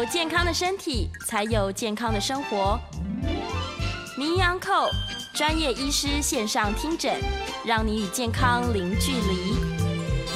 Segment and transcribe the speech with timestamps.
[0.00, 2.80] 有健康的身体，才有健康的生活。
[4.16, 4.88] 名医安扣
[5.34, 7.20] 专业医师线上听诊，
[7.66, 9.56] 让你与健康零距离。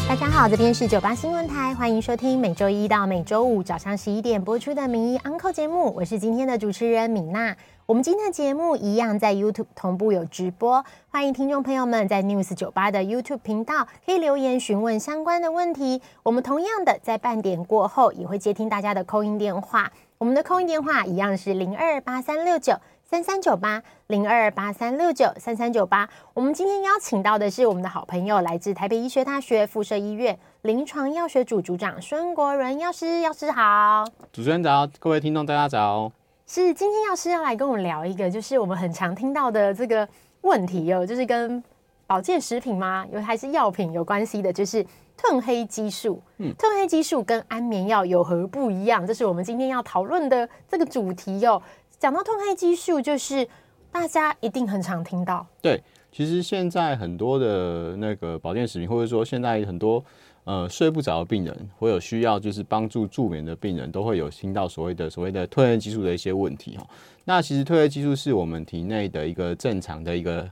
[0.06, 7.56] 大家好，这边是九八新闻台，欢迎收听每周一到每周五早上十一点播出的名医安扣节目，我是今天的主持人米娜。
[7.86, 16.00] 我们今天的节目一样在 YouTube 同步有直播，欢迎听众朋友们在 News 九八的 YouTube 频道可以留言询问相关的问题。
[16.22, 22.72] 我们同样的在半点过后也会接听大家的 call in 电话，我们的 call in 电话一样是零二八三六九
[23.04, 26.08] 三三九八零二八三六九三三九八。
[26.32, 34.06] 我们今天邀请到的是我们的好朋友，来自台北医学大学附设医院临床药学组组长孙国伦药师，药师好。
[34.32, 36.10] 主持人早，各位听众大家早。
[36.46, 40.06] 是今天药师要来跟我们聊一个，就是我们很常听到的这个
[40.42, 41.62] 问题哦，就是跟
[42.06, 43.06] 保健食品吗？
[43.10, 44.84] 有还是药品有关系的，就是
[45.18, 46.20] 褪黑激素。
[46.36, 49.06] 嗯，褪黑激素跟安眠药有何不一样？
[49.06, 51.60] 这是我们今天要讨论的这个主题哦。
[51.98, 53.48] 讲到褪黑激素，就是
[53.90, 55.46] 大家一定很常听到。
[55.62, 60.04] 对，其实现在很多的那个保健食品，或者说现在很多。
[60.44, 66.86] 呃，睡不着的病人，或有需要就是帮助助眠的病人，都会有听到所谓的所谓的褪黑激素的一些问题哈。
[67.24, 70.48] 那其实褪黑激素是我们体内的一个正常的一个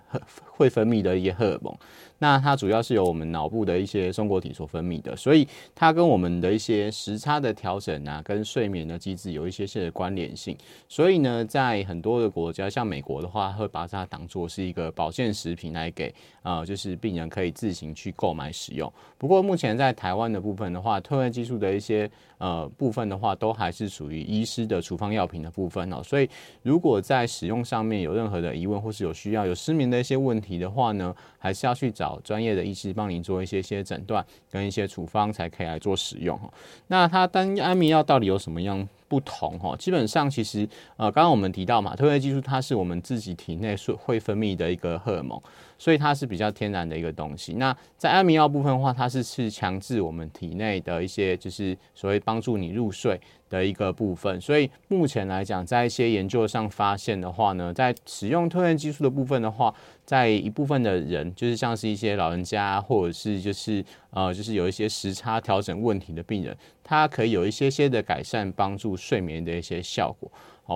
[0.47, 1.75] 会分泌的一些荷尔蒙。
[2.19, 10.57] 那它主要是由我们脑部的一些松果体所分泌的，所以它跟我们的一些时差的调整啊，跟睡眠的机制有一些些的关联性。
[10.89, 18.91] 所以呢，在很多的国家，像美国的话，会把它当做是一个保健食品来给呃，就是病人可以自行去购买使用。
[19.19, 26.01] 不过目前在台湾的部分的话，褪黑激素的一些呃部分的话，都还是属于医师的处方药品的部分哦。
[26.05, 26.31] 所以
[26.63, 32.21] 如果在使用上面有任何的疑问，或是有需要有失眠的一些问题的话呢，还是要去找。
[32.23, 36.53] 专业的医师帮您做一些些诊断跟一些处方，才可以来做使用哈。
[36.87, 39.77] 那它单安眠药到底有什么样不同哈？
[39.77, 45.39] 基本上其实呃，刚刚我们提到嘛，褪黑激素它是我们自己体内是会分泌的一个荷尔蒙，
[45.77, 47.53] 所以它是比较天然的一个东西。
[47.57, 54.41] 那在安眠药部分的话，它是是强制我们体内的一些就是所谓帮助你入睡的一个部分。
[54.41, 59.75] 所以目前来讲，在一些研究上发现的话呢，在使用褪黑激素的部分的话，
[60.13, 70.31] 在一部分的人，就是像是一些老人家，或者是就是呃，就是有一些时差调整问题的病人，他可以有一些些的改善，帮助睡眠的一些效果。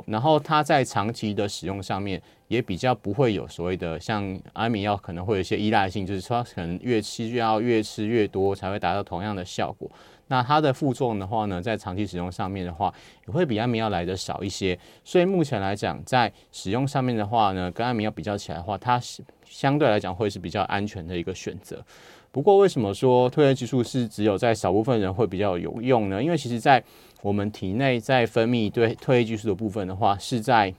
[0.06, 9.90] 然后它在长期的使用上面，也比较不会有所谓的像安眠药可能会有一些依赖性，就是说可能越吃就要越吃越多才会达到同样的效果。
[10.28, 12.92] 那它的副作用的话呢，在长期使用上面的话，
[13.26, 14.76] 也会比安眠药来得少一些。
[15.04, 21.80] 所以目前来讲，在使用上面的话呢，跟安眠药比较起来的话，它是相对来讲会是比较安全的一个选择。
[22.32, 26.20] 不过，为什么说褪黑激素是只有在少部分人会比较有用呢？
[26.22, 26.82] 因为其实在
[27.22, 30.72] 我们体内在分泌对褪黑激素的部分的话，是在，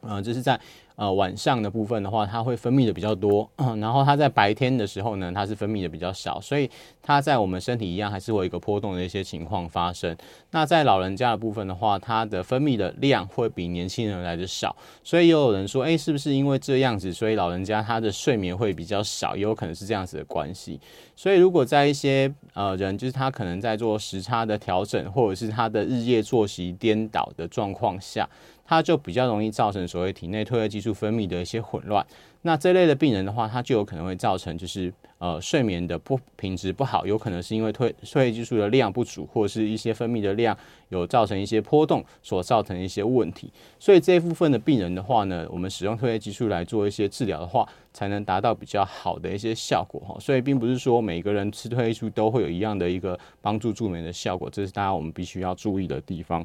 [0.00, 0.60] 呃，这、是在。
[0.96, 3.50] 呃，晚上的部分的话，它会分泌的比较多，
[3.80, 6.70] 然后它在白天的时候呢，它是分泌的比较少，所以
[7.02, 10.16] 它在我们身体一样还是会有一个波动的一些情况发生。
[10.52, 20.80] 那在老人家的部分的话，它的分泌的量会比年轻人来的少，所以也有人说，哎，是不是因为这样子，所以老人家他的睡眠会比较少，也有可能是这样子的关系。
[21.16, 28.28] 所以如果在一些呃人，就是他可能在做时差的调整，或者是他的日夜作息颠倒的状况下。
[28.64, 32.04] 它就比较容易造成所谓体内褪黑激素分泌的一些混乱。
[32.42, 40.54] 那这类的病人的话，他就有可能会造成就是呃睡眠的不品质不好，有可能是因为褪褪黑激素的量不足，或者是一些分泌的量
[40.90, 43.50] 有造成一些波动所造成一些问题。
[43.78, 50.14] 所以这一部分的病人的话呢，我们使用褪黑激素来做一些治疗的话，才能达到比较好的一些效果哈。
[50.20, 56.44] 所以并不是说每个人吃褪黑素都会有一样的一个帮助助眠的效果，这是大家我们必须要注意的地方。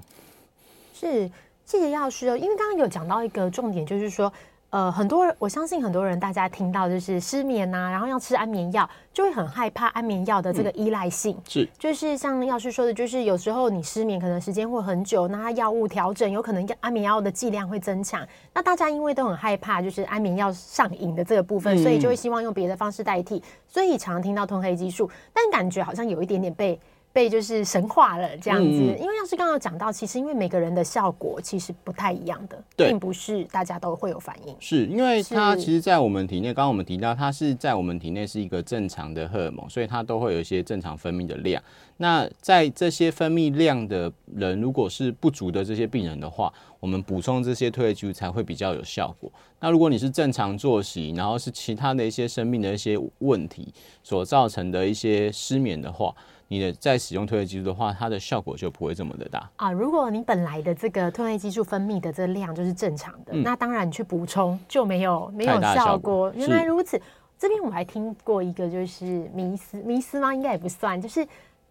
[0.94, 1.30] 是。
[1.69, 4.34] 谢谢药师哦，因为刚刚有讲到一个重点，就是说，
[4.72, 11.36] 呃，很多人，我相信很多人，大家听到就是失眠呐、啊，然后要吃安眠药，就会很害怕安眠药的这个依赖性。
[11.38, 18.27] 嗯、是，就是像药师说的，就是有时候你失眠可能时间会很久，那它药物调整有可能安眠药的剂量会增强。
[18.51, 26.80] 那大家因为都很害怕，就是安眠药上瘾的这个部分，所以就会希望用别的方式代替，所以常听到褪黑激素，但感觉好像有一点点被。
[27.11, 34.56] 被就是神化了这样子，因为要是刚刚讲到，其实因为每个人的效果其实不太一样的，并不是大家都会有反应。
[34.59, 41.61] 是因为它其实，在我们体内，刚刚我们提到，它是在我们体内是一个正常的荷尔蒙，所以它都会有一些正常分泌的量。
[41.97, 49.29] 那在这些分泌量的人，如果是不足的这些病人的话，我们补充这些褪黑激素才会比较有效果。
[49.59, 56.15] 那如果你是正常作息，然后是其他的一些生命的一些问题所造成的一些失眠的话，
[56.50, 59.72] 你的在使用褪黑激素的话，它的效果就不会这么的大啊。
[59.72, 66.34] 如果你本来的这个褪黑激素分泌的这个量就是正常的，嗯、那当然你去补充就没有没有效果。
[66.36, 67.01] 原来如此，
[67.38, 70.34] 这边我还听过一个就是迷思，迷思吗？
[70.34, 71.25] 应该也不算，就是。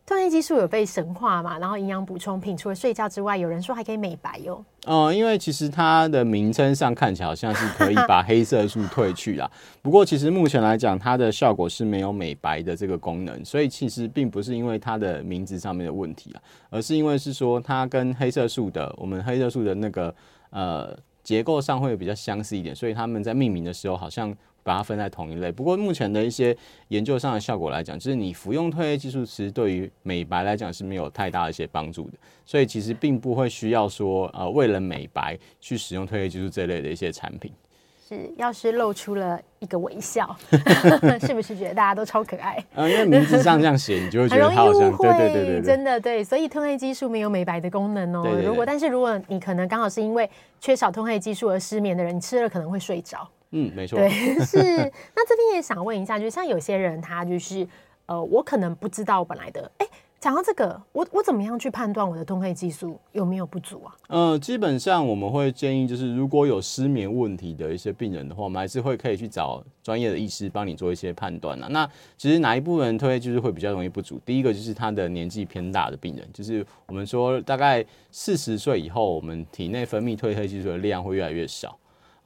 [0.08, 1.58] 褪黑激素有被神化嘛？
[1.58, 4.64] 然后营养补充品除了睡觉之外，有人说还可以美白哟。
[4.86, 9.50] 哦，因为其实它的名称上看起来好像是可以把黑色素褪去啦。
[9.82, 16.40] 不过其实目前来讲，它的效果是没有美白的这个功能，所以其实并不是因为它的名字上面的问题啊，
[16.70, 20.14] 而是因为是说它跟黑色素的我们黑色素的那个
[20.48, 24.34] 呃结构上会比较相似一点，所以他们在命名的时候好像。
[24.68, 26.54] 把它分在同一类，不过目前的一些
[26.88, 37.50] 研究上的效果来讲，就是你服用褪黑激素其实对于美白来讲是没有太大的一些帮助的，所以其实并不会需要说呃为了美白去使用褪黑激素这类的一些产品。
[38.06, 40.36] 是，要是露出了一个微笑，
[41.20, 42.62] 是不是觉得大家都超可爱？
[42.74, 48.26] 呃，因为名字上这样写，你就会觉得它好像对对对对，真的对，所以褪黑激素没有美白的功能哦。
[48.42, 50.28] 如果但是如果你可能刚好是因为
[50.60, 53.28] 缺少褪黑激素而失眠的人，你吃了可能会睡着。
[53.50, 53.98] 嗯，没错。
[53.98, 54.08] 对，
[54.44, 54.58] 是。
[55.14, 57.66] 那这边也想问一下，就是像有些人，他就是
[58.06, 59.70] 呃，我可能不知道我本来的。
[59.78, 59.86] 哎，
[60.20, 63.96] 讲到这个，我我怎么样去判断我的褪黑激素有没有不足啊？
[64.08, 71.68] 呃，基本上我们会建议，就是如果有失眠问题的一些病人的话，我们还是会可以去找专业的医师帮你做一些判断啊。
[71.70, 74.20] 那其实哪一部分褪黑激素会比较容易不足？
[74.26, 81.78] 第一个就是他的年纪偏大的病人，就是我们说大概四十岁以后，我们体内分泌褪黑激素的量会越来越少。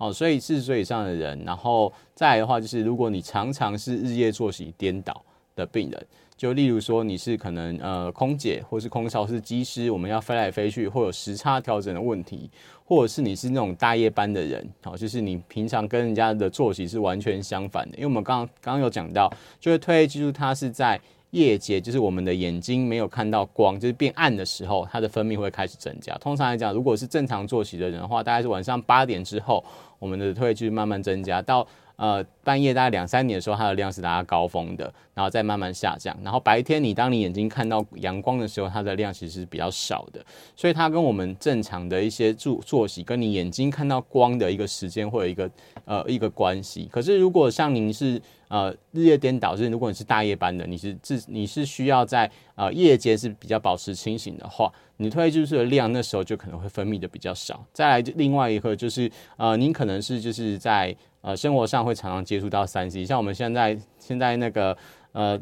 [0.03, 6.07] 哦，所以四十岁以上的人，然后再来的话，就是如果你常常是日夜作息颠倒的病人，
[6.37, 12.51] 就例如说你是可能呃空姐或是空少是机师，我们要飞来飞去，会有时差调整的问题，
[12.85, 21.01] 或者是你是那种大夜班的人，好，就是你平常跟人家的作息是完全相反的，因为我们刚刚刚有讲到，就是褪黑激素它是在。
[21.32, 26.14] 夜间就是我们的眼睛没有看到光，就是变暗的时候，它的分泌会开始增加。
[26.19, 29.62] 通常来讲，如果是正常作息的人的话，大概是晚上八点之后，
[29.99, 31.67] 我们的褪去慢慢增加到。
[31.96, 36.17] 呃，半夜大概两三点的时候，它的量是达到高峰的，然后再慢慢下降。
[36.25, 40.25] 然后白天你当你眼睛看到阳光的时候，它的量其实是比较少的。
[40.56, 45.49] 所以它跟我们正常的一些作作息，跟你眼睛看到光的一个时间会有一个
[45.84, 46.88] 呃一个关系。
[46.90, 48.20] 可是如果像您是
[48.53, 57.65] 呃日夜颠倒，就是如果你是大夜班的，你是自你是需要在呃夜间是比较保持清醒的话，你褪黑激素的量那时候就可能会分泌的比较少。
[57.73, 64.77] 再来另外一个就是呃，您可能是就是在呃，生活上会常常接触到三 C，像我们现在现在那个
[65.13, 65.41] 呃，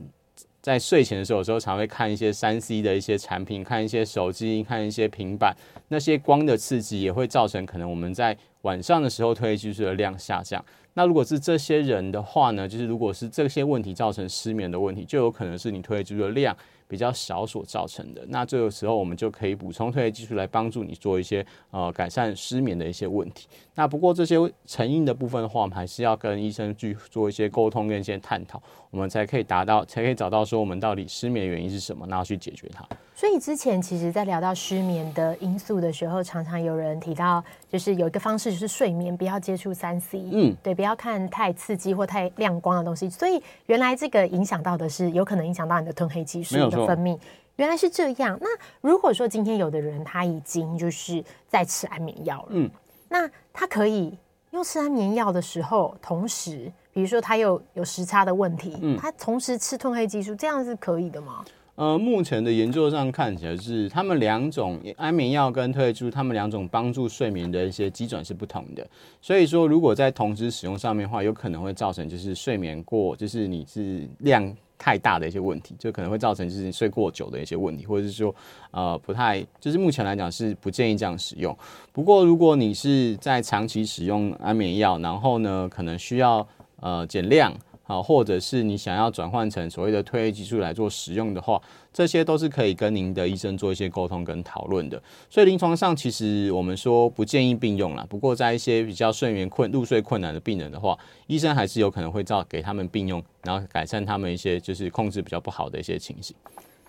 [0.61, 5.57] 在睡前的时候，有时候常会看一些三 C 的一些产品，看一些手机，看一些平板，
[5.89, 10.63] 那些光的刺激也会造成可能我们在晚上的时候褪黑激素的量下降。
[10.95, 16.57] 那如果是这些人的话呢，就是如果是这些问题造成失眠的问题，就有可能是你褪黑激素的量
[16.91, 23.47] 比较少所造成的，那这个时候我们就可以补充褪黑激素来帮助你做一些呃改善失眠的一些问题。
[23.77, 28.61] 那不过这些成因的部分的话，我们还是要跟医生去做一些沟通跟一些探讨，
[28.91, 32.85] 我们才可以达到，才可以找到说我们到底失眠原因是什么，然后去解决它。
[33.15, 43.11] 所以之前其实，在聊到失眠的因素的时候，常常有人提到，就是有一个方式就是睡眠不要接触三 C，嗯，对，不要看太刺激或太亮光的东西。
[43.11, 47.19] 所以原来这个影响到的是有可能影响到你的褪黑激素的分泌，
[47.57, 48.39] 原来是这样。
[48.41, 48.49] 那
[48.81, 52.71] 如果说今天有的人他已经就是在吃安眠药了，嗯，
[53.09, 54.17] 那他可以
[54.51, 61.45] 用吃安眠药的时候，同时比如说他有有时差的问题，嗯，他同时吃褪黑激素，这样是可以的吗？
[61.77, 68.87] 呃，目前的研究上看起来是，他们两种安眠药跟褪黑激素，他们两种帮助睡眠的一些机转是不同的。
[69.23, 78.35] 所以说，如果在同时使用上面的话，有可能会造成就是睡眠过，就是你是量太大的一些问题，就可能会造成就是睡过久的一些问题，或者是说
[78.71, 81.55] 呃不太，就是目前来讲是不建议这样使用。
[81.93, 86.49] 不过如果你是在长期使用安眠药，然后呢可能需要
[86.81, 87.55] 呃减量。
[87.91, 91.61] 啊，或者是你想要转换成所谓的褪黑激素来做使用的话，
[91.93, 95.03] 这些都是可以跟您的医生做一些沟通跟讨论的。
[95.29, 106.37] 所以临床上其实我们说不建议并用啦，不过在一些比较睡眠困、入睡困难的病人的话，医生还是有可能会照给他们并用，然后改善他们一些就是控制比较不好的一些情形。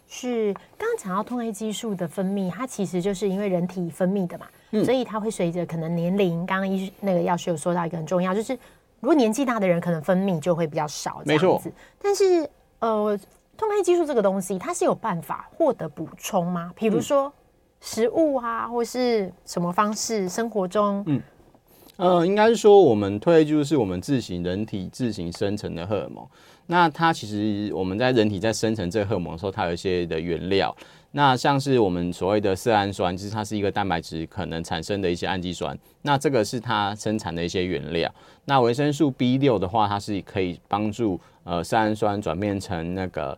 [0.07, 8.55] 是，刚刚讲到褪黑激素的分泌，它其实就是因为人体分泌的嘛，嗯、所以它会随着可能年龄，刚刚医那个药师有说到一个很重要，就是。
[9.01, 11.45] 如果年纪大的人可能分泌就会比较少，这样子。
[11.45, 11.61] 没错。
[12.01, 13.19] 但是，呃，
[13.57, 16.71] 褪黑激素这个东西，它是有办法获得补充吗？
[16.75, 17.31] 比如说，
[17.79, 21.03] 食物啊，或是什么方式生活中？
[21.07, 21.21] 嗯，
[21.97, 26.25] 呃，应该是说我们褪黑激素是我们自行人体自行生成的荷尔蒙。
[26.67, 30.75] 那它其实我们在人体在生成这个荷尔蒙的时候，它有一些的原料。
[31.13, 35.77] 那像是我们所谓的色氨酸，其实它是一个蛋白质可能产生的一些氨基酸。
[36.03, 38.09] 那这个是它生产的一些原料。
[38.45, 43.37] 那维生素 B 六的话，它是可以帮助呃色氨酸转变成那个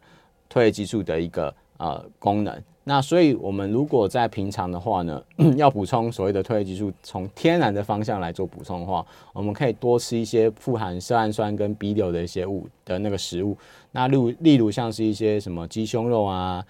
[0.51, 2.61] 褪黑激素的一个呃功能。
[2.83, 5.23] 那所以我们如果在平常的话呢，
[5.57, 9.03] 要补充所谓的褪黑激素，从天然的方向来做补充的话，
[9.33, 13.57] 我们可以多吃一些富含色氨酸跟 B 六的一些物的那个食物。
[13.93, 16.63] 那例如例如像是一些什么鸡胸肉啊。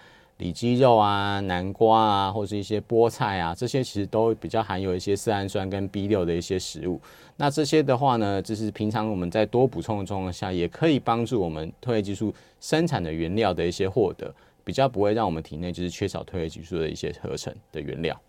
[0.43, 6.99] 里脊肉啊、南瓜啊，或是一些菠菜啊，这些其实都比较含有一些色氨酸跟 B 六的一些食物。
[7.37, 14.35] 那这些的话呢，就是平常我们在多补充的状况下，也可以帮助我们褪黑激素生产的原料的一些获得，
[14.65, 18.19] 比较不会让我们体内就是缺少褪黑激素的一些合成的原料。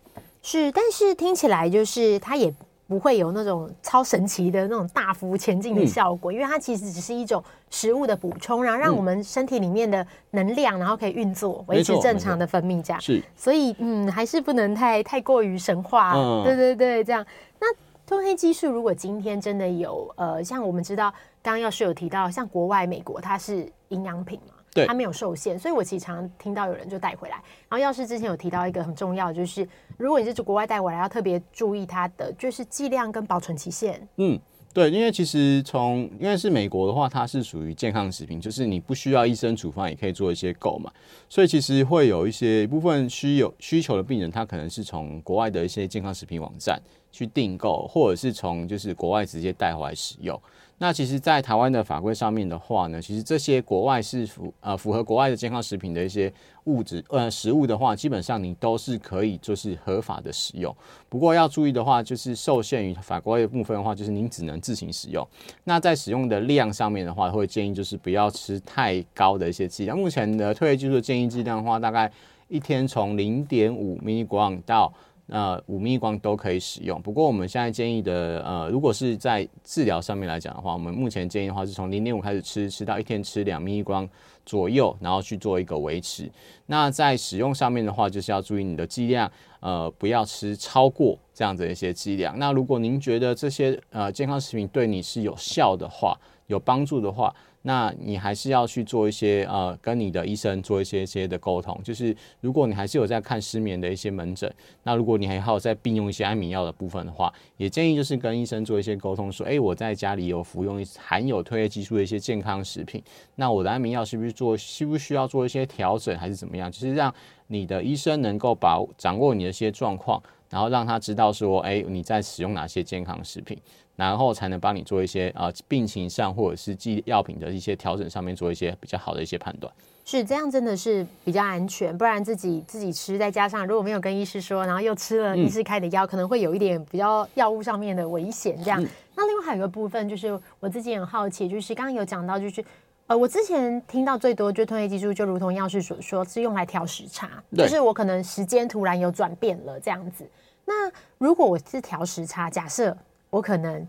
[0.41, 2.53] 是，但是听起来就是它也。
[2.87, 13.01] 不会有那种超神奇的那种大幅前进的效果，嗯、因为它其实只是一种食物的补充，然后让我们身体里面的能量，然后可以运作，维持正常的分泌，这样。
[13.01, 16.13] 是，所以嗯，还是不能太太过于神话。
[16.15, 17.25] 嗯，对对对，这样。
[17.59, 17.67] 那
[18.07, 21.11] 褪黑激素如果今天真的有呃，像我们知道，
[21.41, 24.53] 刚刚药师有提到，像国外美国它是营养品嘛。
[24.75, 27.35] 对，它没有受限，所以我其实常常听到有人就带回来。
[27.69, 29.65] 然后药师之前有提到一个很重要的，就是
[29.97, 34.05] 如果你是从国外带回来，要特别注意它的就是剂量跟保存期限。
[34.17, 34.37] 嗯，
[34.73, 40.91] 对，因为其实从因为是美国的话，它是属于健康食品，就是你不需要医生处方也可以做一些购买，
[41.29, 46.77] 所以其实会有一些一部分需有需求的病人，他可能是从国外的一些健康食品网站
[47.13, 50.37] 去订购，或者是从就是国外直接带回来使用。
[50.77, 56.31] 那其实，在台湾的法规上面的话呢，其实这些国外是符呃符合国外的健康食品的一些
[56.65, 60.75] 物质呃食物的话，基本上你都是可以就是合法的使用。
[61.07, 65.25] 不过要注意的话，就是受限于法规的部分的话，就是您只能自行使用。
[65.63, 69.97] 那在使用的量上面的话，会建议就是不要吃太高的一些剂量。
[69.97, 72.11] 目前的褪黑激素的建议剂量的话，大概
[72.49, 74.93] 一天从零点五微克到。
[75.27, 84.07] 那五 milligram 都可以使用，不过我们现在建议的，呃，如果是在治疗上面来讲的话，我们目前建议的话是从零点五开始吃，吃到一天吃两 milligram
[84.45, 86.31] 左右，然后去做一个维持。
[86.67, 92.37] 那在使用上面的话，就是要注意你的剂量，呃，不要吃超过这样子的一些剂量。
[92.37, 96.15] 那如果您觉得这些呃健康食品对你是有效的话，
[96.45, 97.33] 有帮助的话，
[97.67, 101.75] 那你还是要去做一些呃，跟你的医生做一些些的沟通。
[101.83, 104.53] 就是如果你还是有在看失眠的一些门诊，
[104.83, 113.01] 那如果你还有在并用一些安眠药的部分的话，也建议就是跟医生做一些沟通，说，哎，我在家里有服用含有褪黑激素的一些健康食品，
[113.33, 116.71] 那我的安眠药是不是做，需不需要做一些调整，还是怎么样？
[116.71, 117.11] 就是让
[117.47, 123.57] 你的医生能够把掌握你的一些状况，然后让他知道说，哎，你在使用哪些健康食品。
[123.95, 129.71] 然后才能帮你做一些呃病情上或者是剂药品的一些调整上面做一些比较好的一些判断。
[130.03, 131.97] 是这样，真的是比较安全。
[131.97, 138.55] 不然自己自己吃，再加上如果没有跟医师说，然后又吃了医师开的药，嗯、可能会有一点比较药物上面的危险。
[138.63, 138.79] 这样。
[138.83, 142.63] 嗯、那另外还有一个部分，就是我自己很好奇，就是刚刚有讲到，就是
[143.07, 150.29] 呃，我之前听到最多就褪黑激素，就如同药师所说，是用来调时差，就是我可能时间突然有转变了这样子。
[150.65, 152.95] 那如果我是调时差，假设。
[153.35, 153.85] 我可能，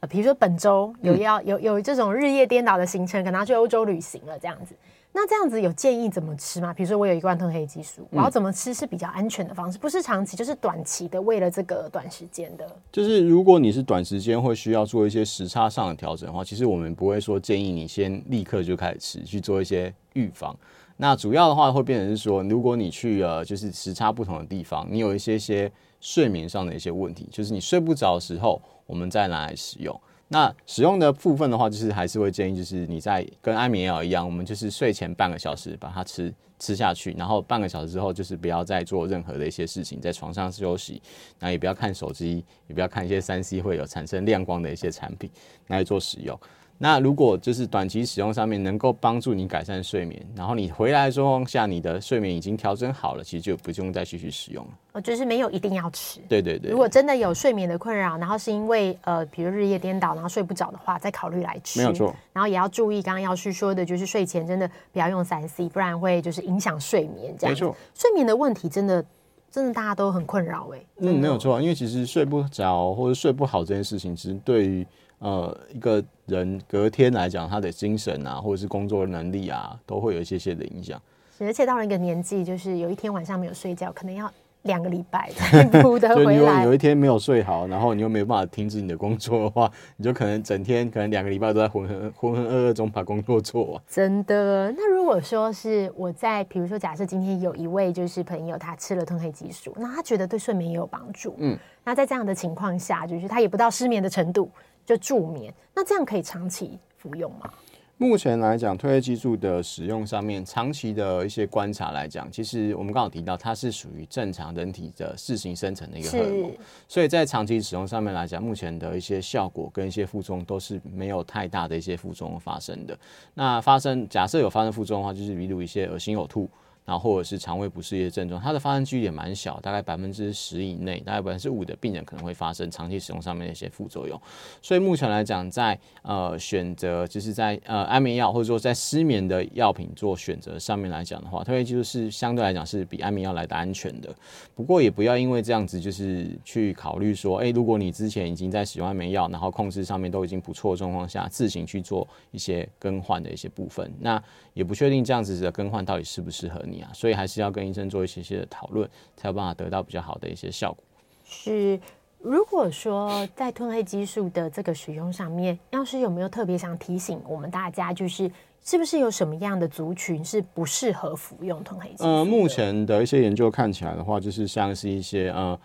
[0.00, 4.74] 呃，比如说本周有要有有这种日夜颠倒的行程，可能要去欧洲旅行了，这样子。
[5.12, 6.72] 那这样子有建议怎么吃吗？
[6.72, 9.76] 比如说我有一罐褪黑激素，我要怎么吃是比较安全的方式？
[9.78, 12.66] 不是长期，就是短期的，为了这个短时间的。
[12.90, 20.56] 就是如果你是短时间会需要做一些时差上的调整的话，其实我们不会说建议你先立刻就开始吃，去做一些预防。
[20.96, 28.60] 那主要的话会变成是说，如果你去呃就是时差不同的地方，你有一些些睡眠上的一些问题，就是你睡不着的时候。
[28.86, 30.00] 我们再来使用。
[30.28, 41.00] 那使用的部分的话，就是还是会建议，就是你在跟安眠药一样，我们就是睡前半个小时把它吃吃下去，然后半个小时之后，就是不要再做任何的一些事情，在床上休息，
[41.38, 45.30] 然后也不要看手机，也不要看一些三 C 会有产生亮光的一些产品
[45.68, 46.36] 来做使用。
[46.78, 54.70] 那如果就是短期使用上面能够帮助你改善睡眠，然后你回来的状况下，你的睡眠已经调整好了，其实就不用再继续使用了。
[54.92, 56.20] 哦，就是没有一定要吃。
[56.28, 56.70] 对对对。
[56.70, 61.80] 如果真的有睡眠的困扰，然后是因为呃，比如日夜颠倒，然后睡不着的话，再考虑来吃。
[61.80, 62.14] 没有错。
[62.32, 67.54] 然后也要注意，刚刚药师说的，就是睡前真的不要用三 C，不然会就是影响睡眠这样。
[67.54, 67.74] 没错。
[67.94, 69.02] 睡眠的问题真的
[69.50, 70.84] 真的大家都很困扰哎。
[70.98, 74.86] 嗯，没有错，因为其实睡不着或者睡不好这件事情，其实对于。
[75.18, 81.00] 呃，一个人隔天来讲，他的精神啊，或者是工作能力啊，都会有一些些的影响。
[81.38, 84.30] 而且到了一个年纪，就是有一天晚上没有睡觉，可能要
[84.62, 86.62] 两个礼拜才补得回来。
[86.64, 93.82] 就有一天没有睡好，然后你又没有办法停止你的工作的话， 你就可能整天可能两个礼拜都在浑浑浑浑噩噩中把工作做完。
[93.86, 94.72] 真的？
[94.72, 101.34] 那如果说是我在，比如说假设今天有一位就是朋友，他吃了褪黑激素，那他觉得对睡眠也有帮助。
[101.36, 104.50] 嗯，那在这样的情况下，就是他也不到失眠的程度，
[104.86, 107.50] 就助眠，那这样可以长期服用吗？
[107.98, 116.52] 目前来讲，褪黑激素的使用上面，长期的一些观察来讲，其实我们刚好提到，它是属于正常人体的自行生成的一个荷尔蒙，
[116.86, 122.98] 所以在长期使用上面来讲，目前的一些效果跟一些副作用都是没有太大的一些副作用发生的。
[123.32, 126.46] 那发生假设有发生副作用的话，就是比如一些恶心呕吐。
[126.86, 134.18] 然后或者是肠胃不适的症状，它的发生几率也蛮小，大概百分之十以内，大概百分之五的病人可能会发生长期使用上面的一些副作用。
[134.62, 144.14] 所以目前来讲，在呃选择就是在呃安眠药或者说在失眠的药品做选择上面来讲的话，褪黑激素是相对来讲是比安眠药来的安全的。
[144.54, 154.22] 不过也不要因为这样子就是去考虑说，哎，如果你之前已经在使用安眠药，然后控制上面都已经不错的状况下，自行去做一些更换的一些部分，那
[154.54, 156.75] 也不确定这样子的更换到底适不适合你。
[156.92, 160.82] 所以还是要跟医生做一些些的讨论，才有办法得到比较好的一些效果。
[161.24, 161.78] 是，
[162.18, 168.30] 如果说在褪黑激素的这个使用上面，药师有没有特别想提醒我们大家，就是
[168.62, 172.04] 是不是有什么样的族群是不适合服用褪黑激素？
[172.04, 175.58] 呃，目前的一些研究看起来的话，就是像是一些呃。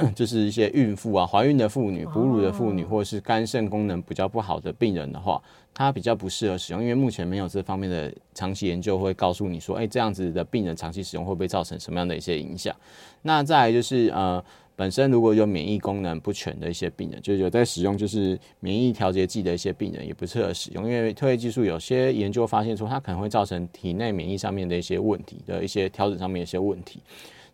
[0.14, 5.42] 就是一些孕妇啊、怀孕的妇女、哺乳的妇女，或者是肝肾功能比较不好的病人的话，
[5.74, 12.74] 它比较不适合使用，因为目前没有这方面的长期研究会告诉你说，哎，这样子的病人长期使用会不会造成什么样的一些影响？
[13.22, 14.42] 那再来就是呃，
[14.74, 27.00] 本身如果有免疫功能不全的一些病人，就有在使用就是免疫调节剂的一些病人，也不适合使用，因为褪黑激素有些研究发现说，它可能会造成体内免疫上面的一些问题的一些调整上面的一些问题。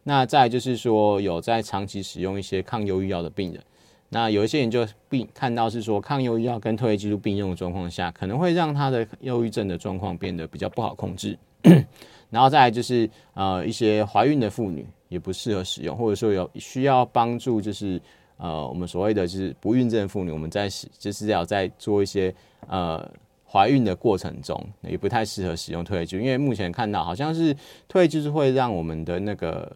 [0.09, 3.63] 那再就是说，有在长期使用一些抗忧郁药的病人，
[4.09, 11.39] 那有一些研究并看到是说，抗忧郁药跟褪黑激素并用的状况下，可能会让他的忧郁症的状况变得比较不好控制。
[12.31, 18.01] 然后再来就是呃，一些怀孕的妇女也不适合使用，或者说有需要帮助，就是
[18.39, 22.35] 呃，我们所谓的就是不孕症妇女，我们在使就是要在做一些
[22.67, 23.07] 呃
[23.45, 29.71] 怀孕的过程中，也不太适合使用褪黑素，因为目前看到好像是褪黑激素会让我们的那个。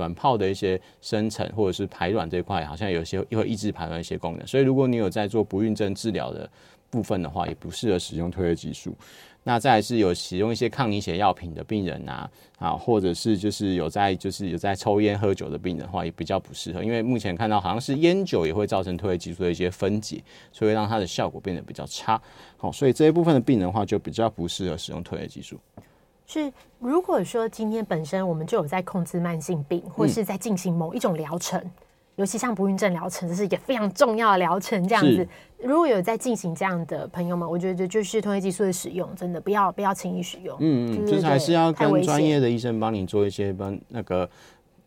[0.00, 6.50] 卵泡的一些生成或者是排卵这块，好像有些会抑制排卵一些功能，所以如果你有在做不孕症治疗的
[6.90, 8.92] 部分的话，也不适合使用褪黑激素。
[9.42, 22.20] 那再是有使用一些抗凝血药品的病人啊，啊，或者是就是有在就是有在抽烟喝酒的病人的话，也比较不适合，因为目前看到好像是烟酒也会造成褪黑激素的一些分解，所以让它的效果变得比较差。
[22.58, 25.58] 好，所以这一部分的病人的话，就比较不适合使用褪黑激素。
[26.32, 31.70] 是，如果说今天本身我们就有在控制慢性病，或是在进行某一种疗程，嗯、
[32.14, 34.86] 尤其像不孕症疗程，这是一个非常重要的疗程。
[34.86, 35.26] 这样子，
[35.58, 40.56] 如果有在进行这样的朋友们，我觉得就是通黑激素的使用，真的不要不要轻易使用。
[40.60, 44.30] 嗯嗯，就是还是要跟专业的医生帮你做一些帮那个。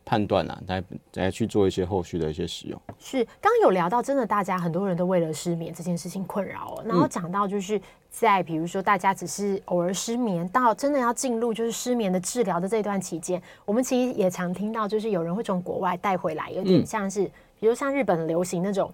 [0.05, 2.81] 判断啊，来来去做一些后续的一些使用。
[2.99, 6.83] 是，刚刚有聊到，真的大家很多人都为了失眠这件事情困扰哦。
[6.85, 17.23] 然后讲到就是在比如说大家只是偶尔失眠，到真的要进入就是失眠的治疗的这段期间，我们其实也常听到，就是有人会从国外带回来，有点像是，
[17.59, 18.93] 比如像日本流行那种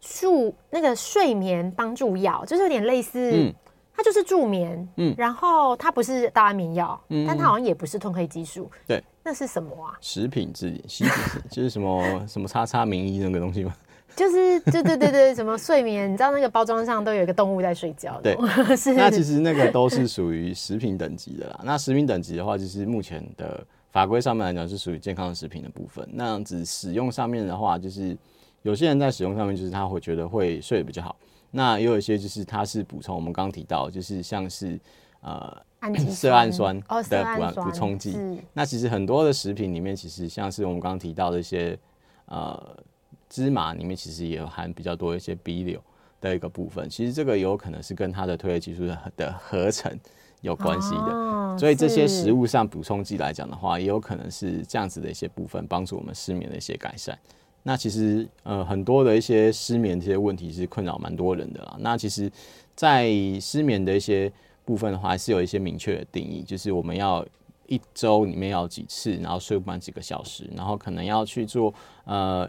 [0.00, 3.32] 助那个睡眠帮助药，就是有点类似。
[3.32, 3.54] 嗯
[3.96, 9.96] 它就是助眠，嗯，然后它不是大安眠药，嗯，但它好像也不是褪黑激素，对，那是什么啊？
[10.00, 11.12] 食品制品，食品
[11.50, 13.74] 就是什么什么叉叉名医那个东西吗？
[14.14, 16.12] 就是对对对对，什么睡眠？
[16.12, 18.36] 你知道那个包装上都有一个动物在睡觉，对，
[18.76, 18.94] 是。
[18.94, 21.60] 那其实那个都是属于食品等级的啦。
[21.64, 26.08] 那食品等级的话，就是目前的法规上面来讲是属于健康的食品的部分。
[26.12, 28.16] 那样子使用上面的话，就是
[28.62, 31.16] 有些人在使用上面，就是他会觉得会睡得比较好。
[31.50, 34.78] 那也有一些就是它是补充，我们刚刚提到，就是像是
[35.22, 35.56] 呃
[36.10, 38.16] 色氨酸的补补充剂。
[38.52, 41.78] 那其实很多的食品里面，其实像是我们刚刚提到的一些
[42.26, 42.76] 呃
[43.28, 45.80] 芝麻里面，其实也有含比较多一些 B 六
[46.20, 46.88] 的一个部分。
[46.88, 49.98] 其实这个有可能是跟它的褪黑激素的的合成
[50.40, 51.12] 有关系的。
[51.12, 57.18] 哦，所以这些食物上补充剂来讲的话，也有可能是这样子的一些部分，帮助我们失眠的一些改善。
[57.66, 61.76] 那其实呃很多的一些失眠这些问题是困扰蛮多人的啦。
[61.80, 62.30] 那其实，
[62.74, 64.30] 在失眠的一些
[64.64, 67.24] 部分的话，还是有一些明确的定义，就是我们要
[67.66, 71.72] 一周里面要几次，然后睡不满几个小时，然后可能要去做
[72.04, 72.48] 呃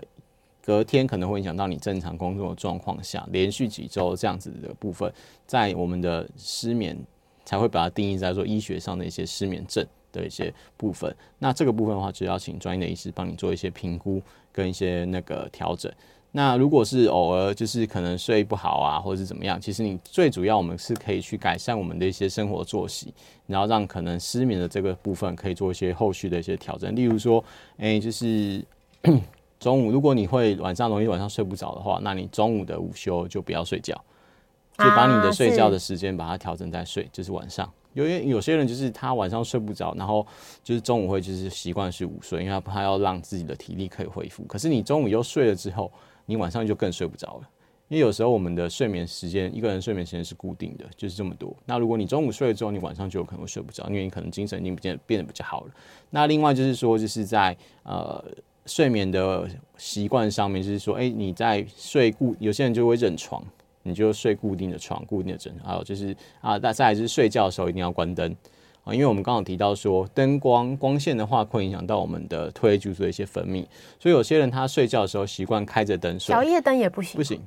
[0.63, 5.11] 隔天可能会影响到你正常工作的状况下，连续几周这样子的部分，
[5.45, 6.97] 在我们的失眠
[7.43, 11.15] 才会把它定义在说医学上的一些失眠症的一些部分。
[11.37, 15.91] 那这个部分的话，就要请专业的医师帮你做一些评估跟一些那个调整。
[16.37, 23.13] 那如果是偶尔就是可能睡不好啊，或者是怎么样，其实你最主要我们是可以去改善我们的一些生活作息，
[23.47, 26.93] 然后让可能失眠的这个部分可以做一些后续的一些调整。
[26.93, 27.41] 例如说，
[27.77, 28.61] 哎、就是
[29.61, 33.95] 中午如果你会晚上容易晚上睡不着的话，那你中午的午休就不要睡觉，
[34.77, 37.71] 就把你的睡觉的时间把它调整在睡，就是晚上。
[37.93, 40.27] 因为有些人就是他晚上睡不着，然后
[40.61, 44.43] 就是中午会就是习惯是午睡，因为他他要让自己的体力可以恢复。
[44.43, 45.89] 可是你中午又睡了之后，
[46.25, 47.49] 你晚上就更睡不着了，
[47.87, 51.55] 因为有时候我们的睡眠时间，一个人睡眠时间是固定的，就是这么多。
[51.65, 55.71] 那如果你中午睡了之后，你晚上就有可能会睡不着，因为你可能精神已经变变得比较好了。
[56.09, 58.23] 那另外就是说，就是在呃
[58.65, 63.43] 睡眠的习惯上面，就是说，哎，你在睡固，有些人就会认床，
[63.83, 68.35] 你就睡固定的床、固定的枕，还有就是啊，再再来就是睡觉的时候一定要关灯。
[68.85, 73.65] 啊，因为我们刚刚提到说，灯光光线的话会影响到我们的褪黑激素的一些分泌，
[73.99, 77.41] 所以有些人他睡觉的时候习惯开着灯睡，小夜灯也不行，不行，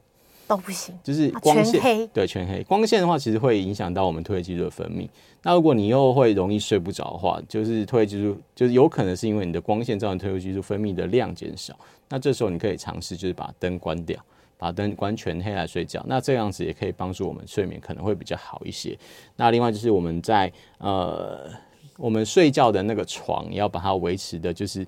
[0.48, 2.62] 都不行，就是光线，全黑，对，全黑。
[2.64, 5.08] 光线的话，其实会影响到我们褪黑激素的分泌。
[5.44, 11.72] 那如果你又会容易睡不着的话，就是褪黑激素，就是有可能是因为你的光线造成褪黑激素分泌的量减少。
[12.08, 14.18] 那这时候你可以尝试就是把灯关掉。
[14.58, 18.98] 把灯关全黑来睡觉，那这样子也可以帮助我们睡眠可能会比较好一些。
[19.36, 21.48] 那另外就是我们在呃
[21.96, 24.86] 我们睡觉的那个床，也要把它维持的就是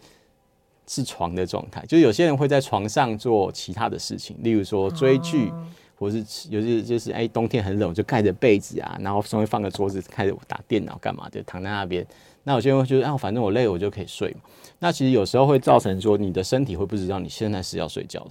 [0.86, 1.84] 是床的状态。
[1.86, 5.52] 就有些人会在床上做其他的事情，例如说追剧，
[5.96, 6.18] 或是
[6.50, 12.04] 有些就是哎、欸、冬天很冷就盖着被子啊，然后稍微放个桌子开始打电脑干嘛，的躺在那边。
[12.42, 14.40] 那有些人会觉得啊，反正我累我就可以睡嘛。
[14.78, 18.30] 那其实有时候会造成说你的身体会不知道你现在是要睡觉的。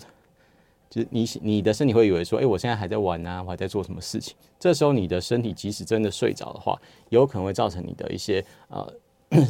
[0.90, 4.36] 就是你你的身体会以为说，哎、我现在还在玩啊，我还在做什么事情？
[4.60, 8.92] 这时候你的身体即使真的睡着的话，有可能会造成你的一些呃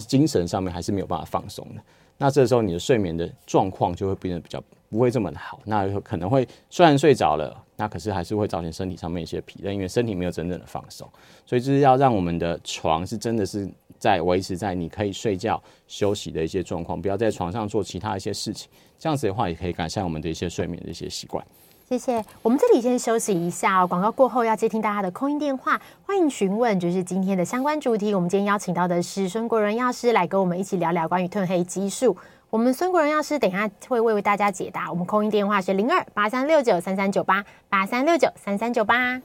[0.07, 1.81] 精神上面还是没有办法放松的。
[2.17, 5.61] 那这时候你的睡眠的状况就会变得比较不会这么的好。
[5.63, 11.09] 那有可能会虽然睡着了，那可是还是会造成身体上面一些疲累，因为身体没有真正的放松。
[11.45, 18.67] 所以就是要让我们的床是真的是在维持在你可以睡觉休息的一些状况，不要在床上做其他一些事情。
[18.97, 21.45] 这样子的话，也可以改善我们的一些睡眠的一些习惯。
[21.87, 22.23] 谢谢。
[22.43, 28.13] 我们这里先休息一下哦，广告过后要接听大家的空音电话，欢迎询问，就是今天的相关主题。
[28.13, 32.15] 我们今天邀请到的是孙国仁药师来跟我们一起聊聊关于褪黑激素。
[32.51, 34.89] 我们孙国仁药师等一下会为大家解答。
[34.91, 39.19] 我们空音电话是零二八三六九三三九八八三六九三三九八。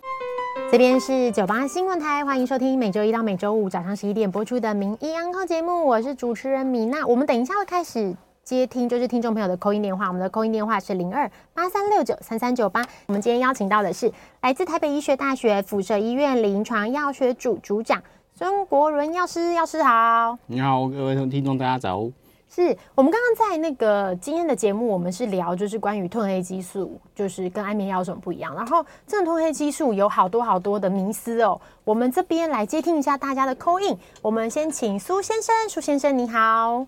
[0.70, 7.04] 这边是九八新闻台，欢迎收听每周一到每周五早上十一点播出的《名医安康》节目，我是主持人米娜。
[7.06, 8.14] 我们等一下会开始。
[8.44, 12.84] 接听就是听众朋友的扣音电话，我们的扣音电话是零二八三六九三三九八。
[13.06, 14.12] 我们今天邀请到的是
[14.42, 18.02] 来自台北医学大学附设医院临床药学组组长
[18.34, 20.38] 孙国伦药师，药师好。
[20.46, 22.08] 你好，各位听众大家早。
[22.54, 28.54] 是我们刚刚在那个今天的节目，我们是聊就是关于褪黑激素，就是跟安眠药有什么不一样。
[28.54, 31.60] 然后这个褪黑激素有好多好多的迷思哦。
[31.82, 33.98] 我们这边来接听一下大家的 call in。
[34.22, 36.86] 我们先请苏先生，苏先生你好。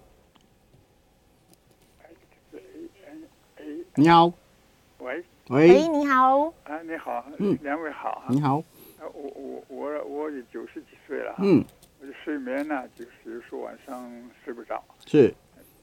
[3.97, 4.33] 你好，
[4.99, 5.25] 喂。
[5.49, 6.45] 喂，喂，你好。
[6.63, 8.59] 啊，你好，嗯，两位好，你好，
[9.01, 11.65] 啊，我我我我也九十几岁了，嗯，
[12.01, 14.09] 我的睡眠呢，就是说晚上
[14.45, 15.35] 睡不着，是，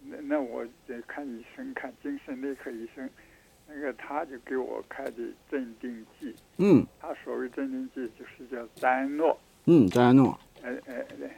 [0.10, 3.10] 那那我得看医生，看精神内科医生，
[3.68, 11.30] 那个他就给我开的镇定剂，嗯，他所谓镇定剂就是叫赞安诺，嗯，赞安诺，呃呃呃，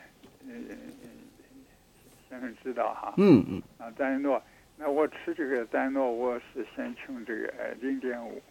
[2.30, 4.42] 先生知道哈，嗯嗯，啊，赞安诺。
[4.78, 8.42] 那我吃这个赞安诺，我是先从这个呃零点五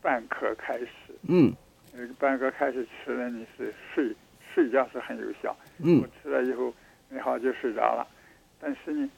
[0.00, 0.88] 半颗开始，
[1.28, 1.52] 嗯，
[1.92, 4.14] 那个半颗开始吃了，你是睡
[4.54, 6.72] 睡觉是很有效，嗯，我吃了以后，
[7.10, 8.06] 你好就睡着了，
[8.58, 9.10] 但是呢，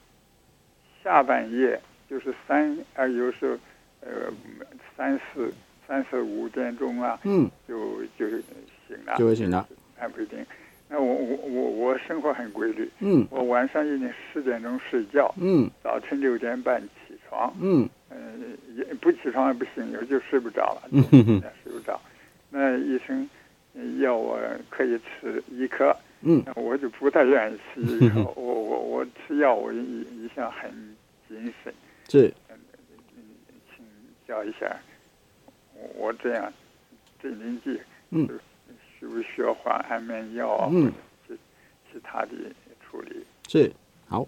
[1.07, 3.57] 下半夜就是三啊，有时候
[4.01, 4.27] 呃
[4.97, 5.55] 三四
[5.87, 10.45] 三四五点钟啊，嗯，就就醒了，就会醒了，还不一定。
[10.89, 18.17] 那我我我我生活很规律，嗯，我晚上一点十点钟睡觉，嗯，早晨六点半起床，嗯，呃，
[18.75, 22.01] 也不起床也不行，我就睡不着了，嗯睡不着。
[22.51, 23.31] 那医生
[24.01, 24.41] 要我
[24.71, 30.71] 可以吃一颗，嗯，我就不太愿意吃 一颗，我我我吃药我一一向很
[31.29, 31.73] 谨慎，
[32.09, 32.57] 是，嗯，
[33.75, 33.85] 请
[34.27, 34.77] 教一下，
[35.97, 36.53] 我这样
[37.23, 38.29] 镇定剂，嗯。
[38.99, 40.71] 需不需要换安眠药啊？
[40.73, 40.91] 嗯，
[41.29, 41.35] 其
[41.93, 42.31] 其他的
[42.81, 43.71] 处理是
[44.09, 44.27] 好。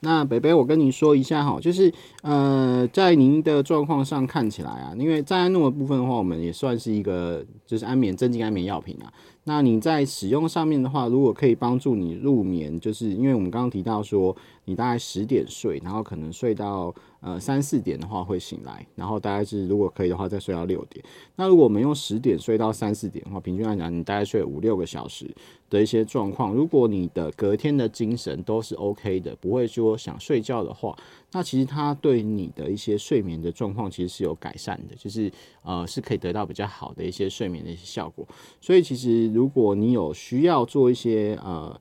[0.00, 9.12] 那北北，我跟你说一下哈，就是呃，在您的状况上看起来啊，因为赞安诺的部分的话，我们也算是一个就是安眠镇静安眠药品啊。
[9.48, 21.04] 那你在使用上面的话，如果可以帮助你入眠，就是因为我们刚刚提到说，你大概十点睡，然后可能睡到呃三四点的话会醒来，然后大概是如果可以的话再睡到六点。
[21.36, 25.28] 那如果我们用十点睡到三四点的话，平均来讲你大概睡五六个小时
[25.68, 30.96] 的一些状况，如果你的隔天的精神都是 OK 的，不会说想睡觉的话，
[31.32, 35.30] 那其实它对你的一些睡眠的状况其实是有改善的，就是
[35.62, 38.26] 呃是可以得到比较好的一些睡眠的一些效果。
[38.60, 41.80] 所以其实如果你有需要做一些呃。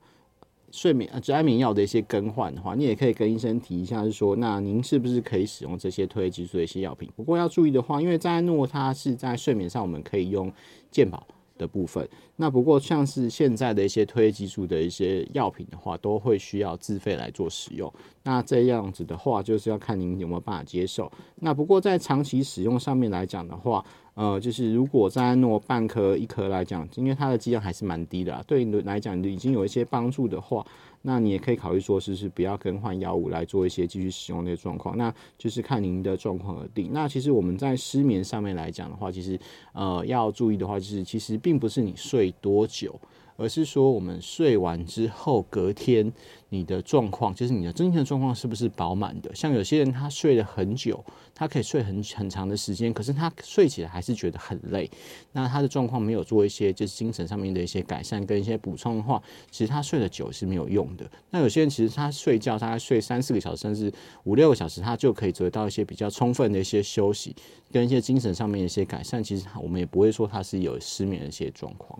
[0.77, 7.09] 睡眠呃，安眠药的一些更换的话，你也可以跟医生提一下，是说，那您是不是可以使用这些褪黑激素的一些药品？
[7.15, 10.53] 不过要注意的话，因为扎安诺它是在睡眠上我们可以用
[10.91, 11.25] 健保
[11.57, 17.91] 的部分，那不过像是现在的一些褪黑激素的一些药品的话，都会需要自费来做使用。
[18.23, 21.11] 那这样子的话，就是要看您有没有办法接受。
[21.35, 23.83] 那不过在长期使用上面来讲的话，
[24.15, 30.65] 呃，就是如果在诺半颗一颗来讲，因为它的剂量还是蛮低的，对你来讲已经有一些帮助的话，
[31.07, 34.97] 那你也可以考虑说，是不是不要更换药物来做一些继续使用的状况？
[34.97, 36.89] 那就是看您的状况而定。
[36.91, 39.39] 那其实我们在失眠上面来讲的话，其实
[39.71, 42.99] 呃要注意的话，就是其实并不是你睡多久。
[43.37, 46.11] 而是说，我们睡完之后，隔天
[46.49, 49.33] 你的状况，就是你的精神状况是不是饱满的？
[49.35, 51.01] 像有些人他睡了很久，
[51.35, 54.89] 他可以睡很很长的时间，可是他睡起来还是觉得很累。
[55.31, 59.21] 那他的状况没有做一些就是精神上面的一些改善跟一些补充的话，
[59.51, 61.09] 其实他睡得久是没有用的。
[61.29, 67.35] 那有些人其实他睡觉，大概睡三四个小时，甚至五六个小时，他就可以得到一些比较充分的一些休息，
[67.71, 69.23] 跟一些精神上面的一些改善。
[69.23, 71.99] 其实我们也不会说他是有失眠的一些状况。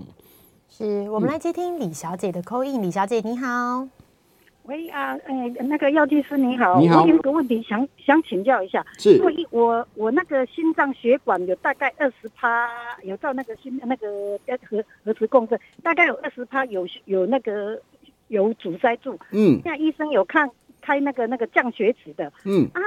[0.78, 2.84] 是我们来接听李小姐的 call in。
[2.84, 3.88] 李小姐你好，
[4.66, 12.70] 喂啊，哎，那个药剂师你好，你好，我有个问题想想请教一下，是，因为我我那个心脏血管有大概二十趴，
[13.02, 14.08] 有到那个心那个
[14.70, 17.82] 核核磁共振，大概有二十趴有有那个
[18.28, 20.48] 有阻塞住，嗯，现在医生有看
[20.80, 22.70] 开那个那个降血脂的，嗯。
[22.76, 22.80] 啊，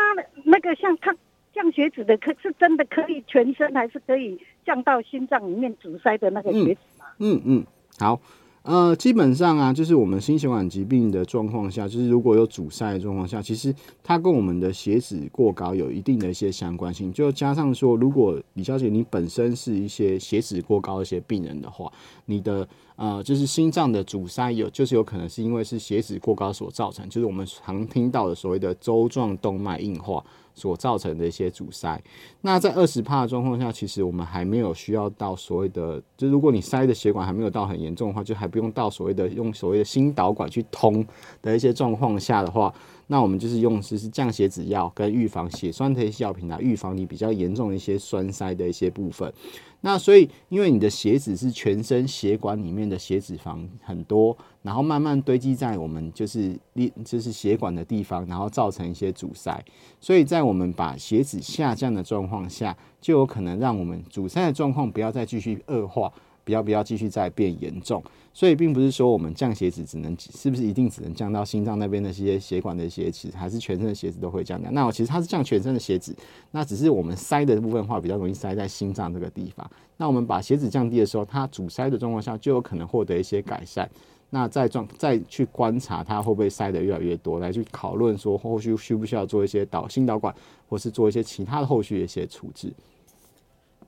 [0.45, 1.13] 那个像看
[1.53, 7.07] 降血脂的，可是真的可以全身还是可以降到心脏里面阻塞的那个血脂吗？
[7.19, 7.59] 嗯嗯。
[7.59, 7.67] 嗯
[8.01, 8.19] 好，
[8.63, 17.13] 呃，基本上啊，就是我们心血管疾病的状况下，就是如果有阻塞的状况下，其实它跟我们的血脂过高有一定的一些相关性。
[17.13, 21.93] 就加上说，如果李小姐你本身是一些血脂过高一些病人的话，
[22.25, 30.25] 你的呃，就是心脏的阻塞有，就是有可能是因为是血脂过高所造成，就是我们常听到的所谓的周状动脉硬化。
[30.61, 32.01] 所造成的一些阻塞，
[32.43, 41.05] 那在二十帕的状况下，其实我们还没有需要到所谓的，就如果你塞的血管还没有到很严重的话，就还不用到所谓的用所谓的心导管去通
[41.41, 42.73] 的一些状况下的话。
[43.13, 49.33] 那我们就是用就是降血脂药跟预防血栓的一些药品来预防你比较严重的一些栓塞的一些部分。
[49.81, 56.57] 那所以因为你的血脂是全身血管里面的血脂肪很多，然后慢慢堆积在我们就是
[57.05, 59.61] 就是血管的地方，然后造成一些阻塞。
[60.01, 66.13] 所以在我们把血脂下降的状况下，就有可能让我们阻塞的状况不要再继续恶化。
[66.43, 74.73] 不要不要继续再变严重，所以并不是说我们降血脂只能是不是一定只能降到心脏那边的这些血管的血脂，还是全身的血脂都会降降。
[74.73, 76.15] 那我其实它是降全身的血脂，
[76.53, 79.69] 那只是我们塞的部分话比较容易塞在心脏这个地方。
[79.97, 83.91] 那我们把血脂降低的时候，它阻塞的状况下就有可能获得一些改善。
[84.33, 90.33] 那再状再去观察它会不会塞得越来越多，来去讨论说后续需不需要做一些导心导管，
[90.69, 92.73] 或是做一些其他的后续的一些处置。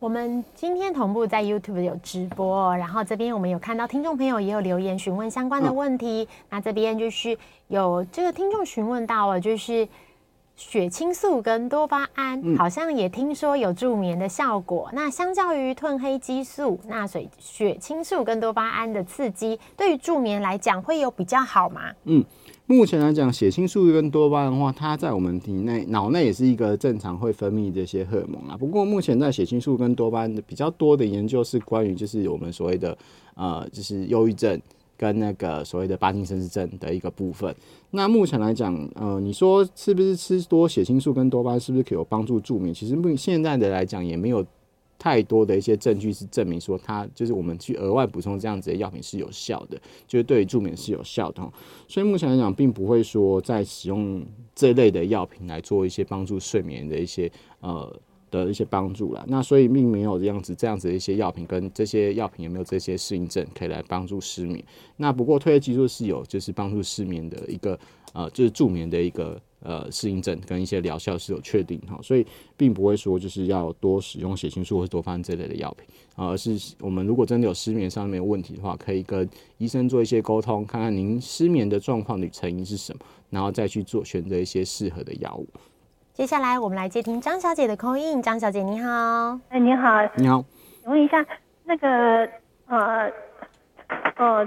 [0.02, 6.26] 我们今天同步在 YouTube 有直播，然后这边我们有看到听众朋友也有留言询问相关的问题。
[6.50, 7.38] 那这边就是
[7.68, 9.86] 有这个听众询问到了，就是
[10.56, 14.90] 血清素跟多巴胺好像也听说有助眠的效果。
[14.92, 21.92] 那相较于褪黑激素，那水血清素跟多巴胺的刺激，对于助眠来讲会有比较好吗？
[22.06, 22.24] 嗯。
[22.66, 28.56] 目前来讲，血清素跟多巴胺的话，它在我们体内、脑内也是一个正常会分泌这些荷尔蒙啊。
[28.56, 32.96] 不过，目前在血清素跟多巴胺的比较多的研究是关于就是我们所谓的
[33.34, 34.58] 呃，就是忧郁症
[34.96, 37.54] 跟那个所谓的帕金森氏症的一个部分。
[37.90, 42.72] 那目前来讲，呃，你说是不是吃多血清素跟多巴胺是不是可以有帮助助眠？
[42.72, 44.46] 其实目现在的来讲也没有。
[45.02, 51.42] 太多的一些证据是证明说，它就是我们去额外补充这样子的药品是有效的，就是对于助眠是有效的。
[51.88, 59.24] 所以目前来讲，并不会说在使用这类的药品来做一些帮助睡眠的一些呃的一些帮助啦。
[59.26, 64.64] 那所以并没有这样子这样子的一些药品跟这些药品有没有这些适应症可以来帮助失眠。
[64.96, 67.76] 那不过褪黑激素是有就是帮助失眠的一个
[68.12, 69.42] 呃就是助眠的一个。
[69.62, 85.46] 呃适应症跟一些疗效是有确定哈，所以并不会说就是要多使用血清素或者多巴胺这类的药品啊，而是我们如果真的有失眠上面的问题的话，可以跟医生做一些沟通，看看您失眠的状况的成因是什么，然后再去做选择一些适合的药物。
[86.12, 90.44] 接下来我们来接听张小姐的 call in，张小姐你好，哎你好，你好，
[90.82, 91.24] 请问一下
[91.64, 92.28] 那个
[92.66, 93.10] 呃
[94.16, 94.46] 呃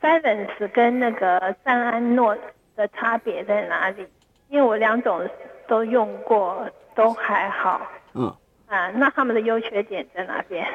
[0.00, 2.36] Vyvanse 跟那个赞安诺
[2.76, 4.06] 的差别在哪里？
[4.50, 5.26] 因为我两种
[5.66, 7.80] 都用过，都还好。
[8.14, 8.32] 嗯
[8.66, 10.66] 啊，那他们的优缺点在哪边？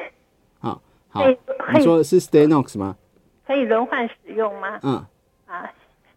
[0.58, 1.22] 好，好，
[1.74, 2.96] 你说的是 Stanox 吗？
[3.46, 4.80] 可以轮换使用吗？
[4.82, 4.94] 嗯
[5.46, 5.70] 啊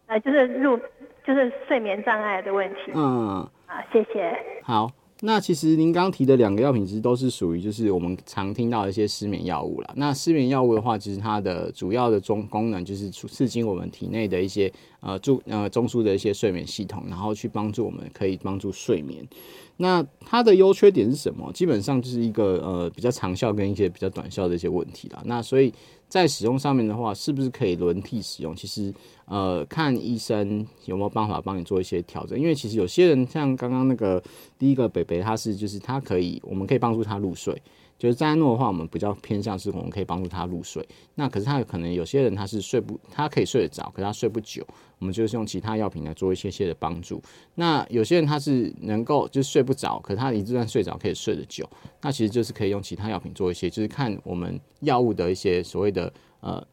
[0.07, 0.79] 啊，就是入
[1.23, 2.91] 就是睡眠障碍的问题。
[2.95, 3.47] 嗯。
[3.67, 4.35] 啊，谢谢。
[4.63, 4.89] 好，
[5.21, 9.93] 那其实您刚提的两个药品其实都是属于就是我们常听到的一些失眠药物啦。
[9.97, 19.27] 那失眠药物的话，其实它的主要的中功能就是刺激我们体内的一些呃中呃中枢的一些睡眠系统，然后去帮助我们可以帮助睡眠。
[19.75, 21.51] 那它的优缺点是什么？
[21.53, 25.21] 基本上就是一个呃比较长效跟一些比较短效的一些问题啦。
[25.25, 25.73] 那所以
[26.09, 28.53] 在使用上面的话，是不是可以轮替使用？
[28.55, 28.93] 其实
[29.25, 32.37] 呃看医生有没有办法帮你做一些调整。
[32.37, 34.21] 因为其实有些人像刚刚那个
[34.57, 37.61] 第一个北北，他是就是他可以，我们可以帮助他入睡。
[37.99, 40.83] 就是赞安诺的话，我们比较偏向是我们可以帮助他入睡。
[41.15, 44.65] 那可是他可能有些人他是睡不，他可以睡得着，可是他睡不久。
[44.99, 47.21] 我们就是用其他药品来做一些些的帮助。
[47.55, 51.69] 那有些人他是能够就睡不着，可是他一旦睡着可以睡得久。
[52.01, 56.65] 那其实就是可以用其他药品做一些，就是看我们药物的一些所谓的呃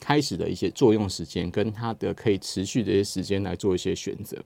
[0.00, 4.36] 开始的一些作用时间，跟它的可以持续的一些时间来做一些选择。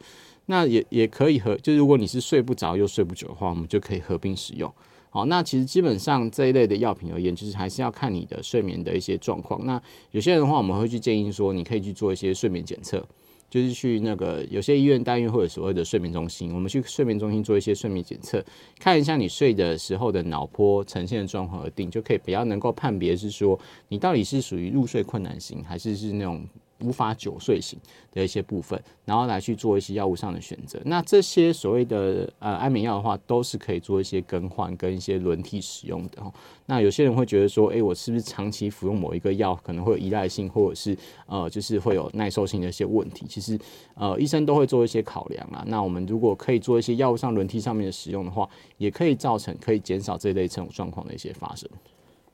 [0.46, 4.70] 那也也可以和，就如果你是睡不着又睡不久的话，我们就可以合并使用。
[5.14, 9.64] 好，那其实基本上这一类的药品而言，就是还是要看你的睡眠的一些状况。
[9.64, 13.06] 那有些人的话，我们会去建议说，你可以去做一些睡眠检测，
[13.48, 18.44] 就是去那个有些医院、大院或者所谓的睡眠中心，我们去睡眠中心做一些睡眠检测，
[18.80, 23.56] 看一下你睡的时候的脑波呈现的状况而定，就可以比较能够判别是说
[23.90, 26.44] 你到底是属于入睡困难型，还是是那种。
[26.80, 27.78] 无法久睡型
[28.12, 30.80] 的一些部分，然后来去做一些药物上的选择。
[30.84, 36.22] 那这些所谓的呃安眠药的话，都是可以做一些更换跟一些轮替使用的。
[36.66, 43.26] 那有些人会觉得说，哎，我是不是长期服用某一个药，可能会有依赖性，或者是呃，就是会有耐受性的一些问题？
[43.28, 43.58] 其实
[43.94, 45.62] 呃，医生都会做一些考量啊。
[45.66, 51.68] 那我们如果可以做一些药物上轮替上面的使用的话，也可以造成可以减少这类这种状况的一些发生。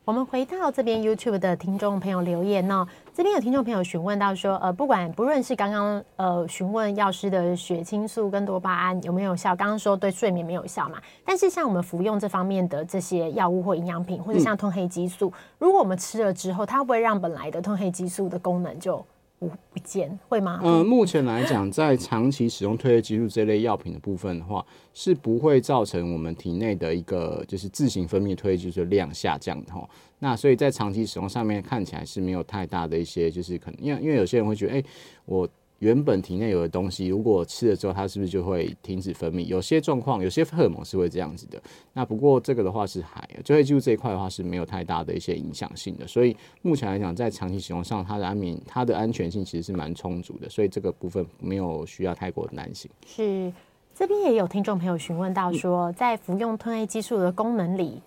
[0.06, 2.84] 我们回到这边 YouTube 的听众朋友留言呢，
[3.14, 19.04] 这边有听众朋友询问到说，呃，不管不论是刚刚呃询问药师的血清素跟多巴胺有没有效，刚刚说对睡眠没有效嘛，但是像我们服用这方面的这些药物或营养品，或者像褪黑激素，如果我们吃了之后，它会不会让本来的褪黑激素的功能就
[19.40, 20.60] 不不见会吗？
[20.62, 29.88] 嗯，目前来讲，在长期使用褪黑激素这类药品的部分的话，是不会造成我们体内的一个就是自行分泌褪黑激素的量下降的哈。
[30.18, 34.84] 那所以在长期使用上面看起来是没有太大的一些就是可能，因为因为有些人会觉得，哎、
[35.24, 35.48] 我。
[35.80, 39.46] 原本体内有的东西，如果吃了之后，它是不是就会停止分泌？
[39.46, 41.60] 有些状况，有些荷尔蒙是会这样子的。
[41.94, 46.06] 那不过这个的话是还，就会记住这一块的话是没有太大的一些影响性的。
[46.06, 50.48] 所以目前来讲，在长期使用上，它的安眠、它的安全性其实是蛮充足的。
[50.50, 52.90] 所以这个部分没有需要太过担心。
[53.06, 53.50] 是，
[53.94, 58.02] 这边也有听众朋友询问到说，在服用褪黑激素的功能里。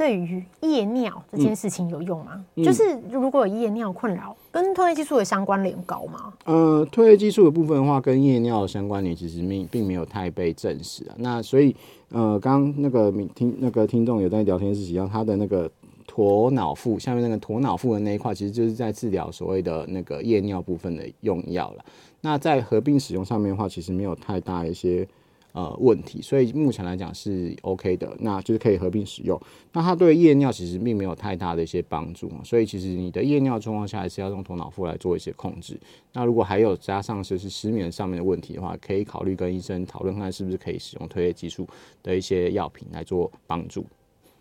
[0.00, 2.42] 对于夜尿这件事情有用吗？
[2.54, 6.32] 嗯、就是如果有夜尿困扰，跟褪黑激素的相关联高吗？
[6.46, 11.14] 呃，褪黑激素的部分的话，跟夜尿的相关联其实并并没有太被证实啊。
[11.18, 11.76] 那所以，
[12.12, 15.70] 呃，刚刚那个听那个听众有在聊天室提到他的那个
[16.08, 21.84] 鸵脑腹下面那个鸵脑腹的那一块，其实就是在治疗所谓的那个夜尿部分的用药了。
[22.22, 25.06] 那在合并使用上面的话，其实没有太大一些。
[25.52, 29.40] 呃，问题，所以目前来讲是 OK 的，那就是可以合并使用。
[29.72, 35.76] 那它对夜尿其实并没有太大的一些帮助，所以其实你的夜尿状况下还是要用头脑腹来做一些控制。
[36.12, 41.66] 那如果还有加上就是失眠上面的问题的话，可以考虑跟医生讨论看是不是可以使用褪黑激素
[42.00, 43.84] 的一些药品来做帮助。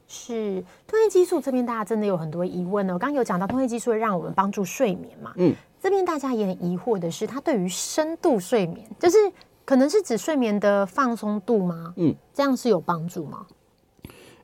[0.07, 2.93] 是褪黑激素这边大家真的有很多疑问呢。
[2.93, 5.33] 我刚刚有讲到褪黑激素会让我们帮助睡眠嘛？
[5.37, 9.17] 嗯，这边大家也很疑惑的是，它对于深度睡眠就是。
[9.69, 11.93] 可能是指睡眠的放松度吗？
[11.95, 13.45] 嗯，这样是有帮助吗？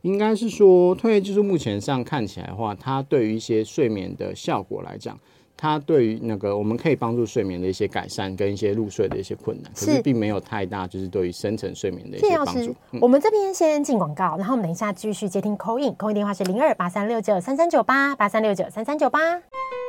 [0.03, 5.19] 应该是说，褪黑激素目前上看起来的话，它对于一些睡眠的效果来讲，
[5.58, 12.75] 它对于那个我们可以帮助睡眠的一些改善跟一些入睡的一些困难，可是并没有太大，就是对于深层睡眠的一些帮助。
[12.91, 19.19] 嗯、我们这边先进广告，然后我们等一下继续接听 call in，call in 电话是零二八三六九三三九八八三六九三三九八。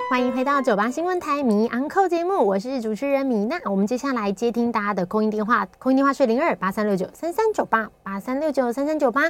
[0.08, 3.58] 欢迎回到九八新闻台迷 Uncle 节目，我是主持人米娜。
[3.64, 9.22] 我们接下来接听大家的空音电话，空音电话是零二八三六九三三九八八三六九三三九八。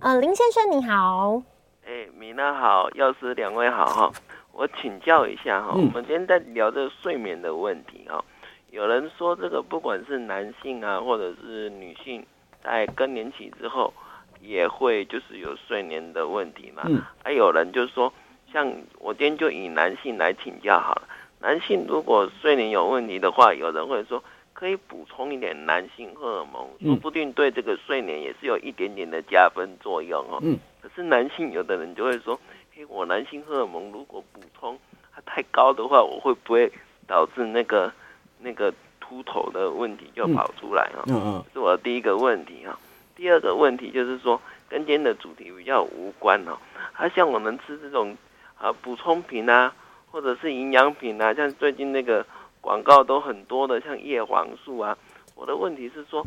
[0.00, 1.40] 呃，林先生你好，
[1.86, 4.12] 哎，米娜好，药师两位好哈。
[4.54, 8.24] 我请教一下哈，嗯、我们今天在聊这个睡眠的问题哈。
[8.70, 12.24] 有人说这个不管是男性啊，或者是女性，
[12.62, 13.92] 在更年期之后，
[14.40, 16.84] 也会就是有睡眠的问题嘛。
[16.86, 17.02] 嗯。
[17.22, 18.12] 还有人就说。
[18.52, 21.08] 像我今天就以男性来请教好了。
[21.40, 30.38] 男性如果睡眠有问题的话，有人会说可以补充一点男性荷尔蒙，说不定对这个睡眠也是有一点点的加分作用哦。
[30.40, 30.56] 嗯。
[30.80, 32.38] 可是男性有的人就会说，
[32.84, 34.78] 嘿，我男性荷尔蒙如果补充
[35.12, 36.70] 它太高的话，我会不会
[37.06, 37.90] 导致那个
[38.38, 41.04] 那个秃头的问题就跑出来啊？
[41.06, 41.44] 嗯嗯。
[41.52, 42.78] 是我的第一个问题啊。
[43.16, 46.56] 第二个问题就是说，跟今天的主题比较无关哦。
[46.92, 48.16] 它像我们吃这种。
[48.56, 49.74] 啊，补充品啊，
[50.10, 52.24] 或者是营养品啊，像最近那个
[52.62, 54.96] 广告都很多的，像叶黄素啊。
[55.34, 56.24] 我的问题是说，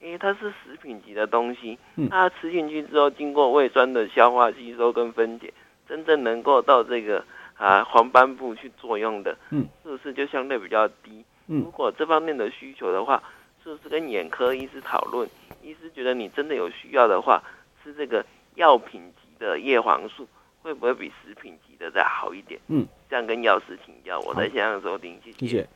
[0.00, 1.76] 因为它是食品级的东西，
[2.08, 5.52] 它吃进去之后，经过胃酸的消化吸收跟分解，
[5.90, 7.22] 真正能够到这个
[7.56, 11.24] 啊黄斑部去作用的，嗯，是不是就相对比较低？
[11.46, 13.20] 如果这方面的需求的话，
[13.64, 15.28] 是不是跟眼科医师讨论？
[15.62, 17.42] 医师觉得你真的有需要的话，
[17.82, 18.24] 吃这个
[18.54, 20.26] 药品级的叶黄素。
[20.62, 22.60] 会不会比食品级的再好一点？
[22.68, 25.38] 嗯，这样跟药师请教，我在线上收听，谢谢。
[25.38, 25.68] 谢谢。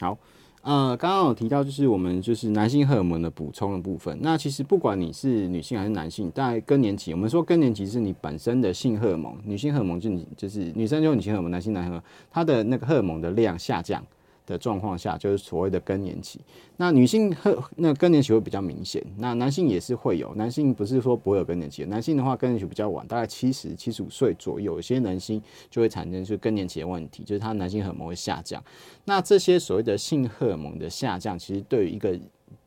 [0.00, 0.16] 好，
[0.64, 4.18] 呃，刚刚有提到就是我们就是男性荷尔蒙的补充的部分。
[4.22, 14.02] 那其实不管你是女性还是男性，在更年期，我们说更年期是你本身的性荷尔蒙，女性荷尔蒙就你就是女生就女性荷尔蒙，男性男性荷尔蒙，它的那个荷尔蒙的量下降。
[14.46, 16.40] 的状况下，就是所谓的更年期。
[16.76, 20.34] 那女性和那更年期会比较明显，那男性也是会有。
[20.34, 25.40] 男性不是说不会有更年期，男性的话更年期比较晚，大概七十七十五岁左右，有些男性
[25.70, 28.62] 就会产生就是更年期的问题，就是他男性荷尔蒙会下降。
[29.04, 32.18] 那这些所谓的性荷尔蒙的下降，其实对于一个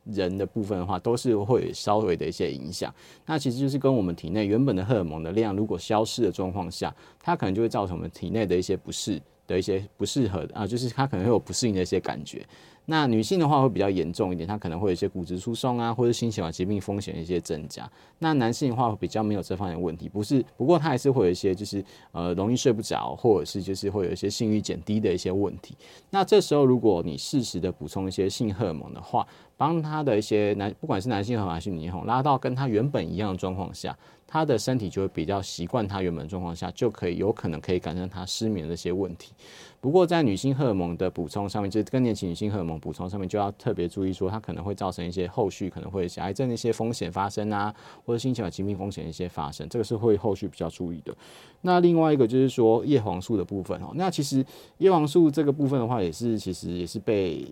[0.05, 2.93] 人的部分的话，都是会有稍微的一些影响。
[3.25, 9.21] 那其实就是跟我们体内原本的荷尔蒙的量如果消失的状况下，它可能就会造成我们体内的一些不适。
[9.47, 12.45] 的一些不适合的啊，就是他可能会有不适应的一些感觉。
[12.89, 17.89] 那女性的话会比较严重一点，她可能会有一些骨质疏松啊，或者心血管疾病风险一些增加。
[18.19, 21.83] 那男性的话比较没有这方面问题，不是，不过他还是会有一些就是
[22.13, 25.75] 呃容易睡不着，或者是就是会有一些性欲减低的一些问题。
[26.09, 29.27] 那这时候如果你适时的补充一些性荷尔蒙的话，
[29.57, 33.93] 帮他的一些男不管是男性荷尔蒙还是女性荷尔蒙拉到跟他原本一样的状况下，
[34.27, 39.31] 他的身体就会比较习惯他原本状况下，就可以有可能可以改善他失眠的一些问题。
[39.79, 47.73] 不过在女性荷尔蒙的补充上面，就是更年期女性荷尔蒙补充上面，就要特别注意说，它可能会造成一些后续可能会有些癌症的一些风险发生啊，
[48.05, 51.15] 或者心血管疾病风险的一些发生，这个是会后续比较注意的。
[51.61, 54.45] 那另外一个就是说叶黄素的部分哦，那其实
[54.79, 57.47] 叶黄素这个部分的话，也是其实也是被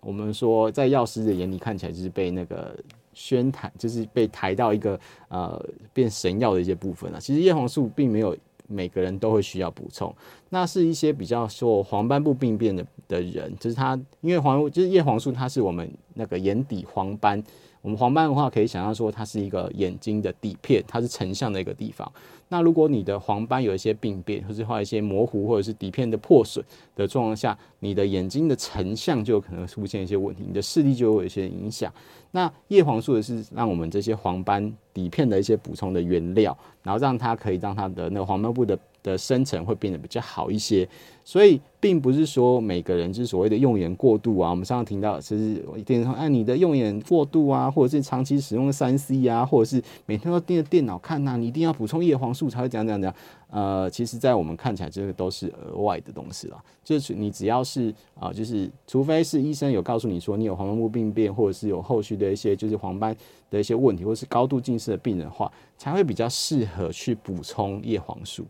[0.00, 2.74] 我们说在药师的眼里看起来就是被那个
[3.18, 4.98] 宣抬，就是被抬到一个
[5.28, 5.60] 呃
[5.92, 7.18] 变神药的一些部分啊。
[7.18, 8.36] 其实叶黄素并没有。
[8.70, 10.14] 每个人都会需要补充，
[10.50, 17.42] 那是一些比较说黄斑部病变的的人，就是他因为黄就是叶黄素，它是我们那个眼底黄斑。
[17.80, 22.12] 我们黄斑的话，可以想象说它是一个眼睛的底片，它是成像的一个地方。
[22.48, 26.62] 那如果你的黄斑有一些病变，或是画一些模糊，或者是底片的破损
[26.94, 31.90] 的状况下，你的眼睛的成像就有可能出现一些问题，你的视力就会有一些影响。
[32.30, 38.78] 那叶黄素的是让我们这些黄斑底片的一些补充的原料，然后让它可以让它的那个黄斑部的。
[39.00, 40.86] 的生成会变得比较好一些，
[41.24, 44.50] 所以并不是说每个人就是所谓的用眼过度啊。
[44.50, 53.16] 我们上次听到，其实我一定说，哎，你的用眼过度啊，或者是长期使用三 C 啊，或者是每天都盯着电脑看呐、啊，你一定要补充叶黄素才会怎样怎样怎样。
[53.50, 56.64] 呃，其实，在我们看起来，这个都是额外的东西了。
[56.84, 63.16] 就是你只要是啊、就是除非是医生有告诉你说你有黄斑部病变，或者是有后续的一些就是黄斑
[63.50, 68.44] 的一些问题，或是高度近视的病人的话，才会比较适合去补充叶黄素。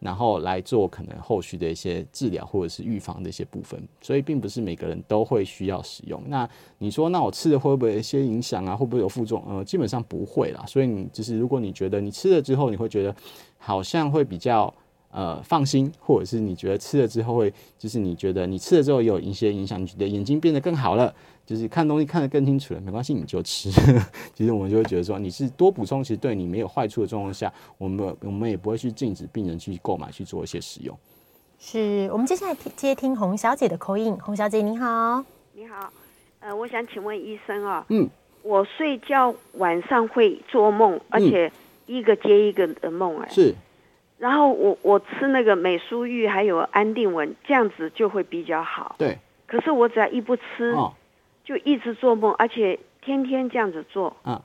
[0.00, 6.18] 然后来做可能后续的一些治疗或者是预防的一些部分，所以并不是每个人都会需要使用。
[6.26, 6.48] 那
[6.78, 8.74] 你说，那我吃了会不会有一些影响啊？
[8.74, 9.58] 会不会有副作用？
[9.58, 10.64] 呃，基本上不会啦。
[10.66, 13.14] 所以你就是，如果你觉得你吃了之后，你会觉得
[13.60, 14.74] 好像会比较。
[15.12, 21.12] 呃，放心，或者是你觉得吃了之后会，就是你觉得你吃了之后有一些影响，你觉得眼睛变得更好了，
[21.44, 23.72] 就是看东西看得更清楚了，没关系，你就吃。
[24.32, 30.96] 其实我们就会觉得说，你是多补充，其实对你没有坏处的状况下，我们我们也不会去禁止病人去购买去做一些使用。
[31.58, 35.92] 是我们接下来接听洪小姐的 call in，洪小姐你好，你好，
[36.38, 38.08] 呃，我想请问医生啊、哦，嗯，
[38.44, 41.50] 我睡觉晚上会做梦，而且
[41.90, 43.54] 一个接一个的梦，哎，是。
[44.18, 48.94] 然后我我吃那个美舒玉还有安定稳，这样子就会比较好。
[48.98, 49.18] 对。
[49.46, 50.94] 可是我只要一不吃，哦、
[51.44, 54.16] 就一直做梦，而且天天这样子做。
[54.24, 54.40] 嗯。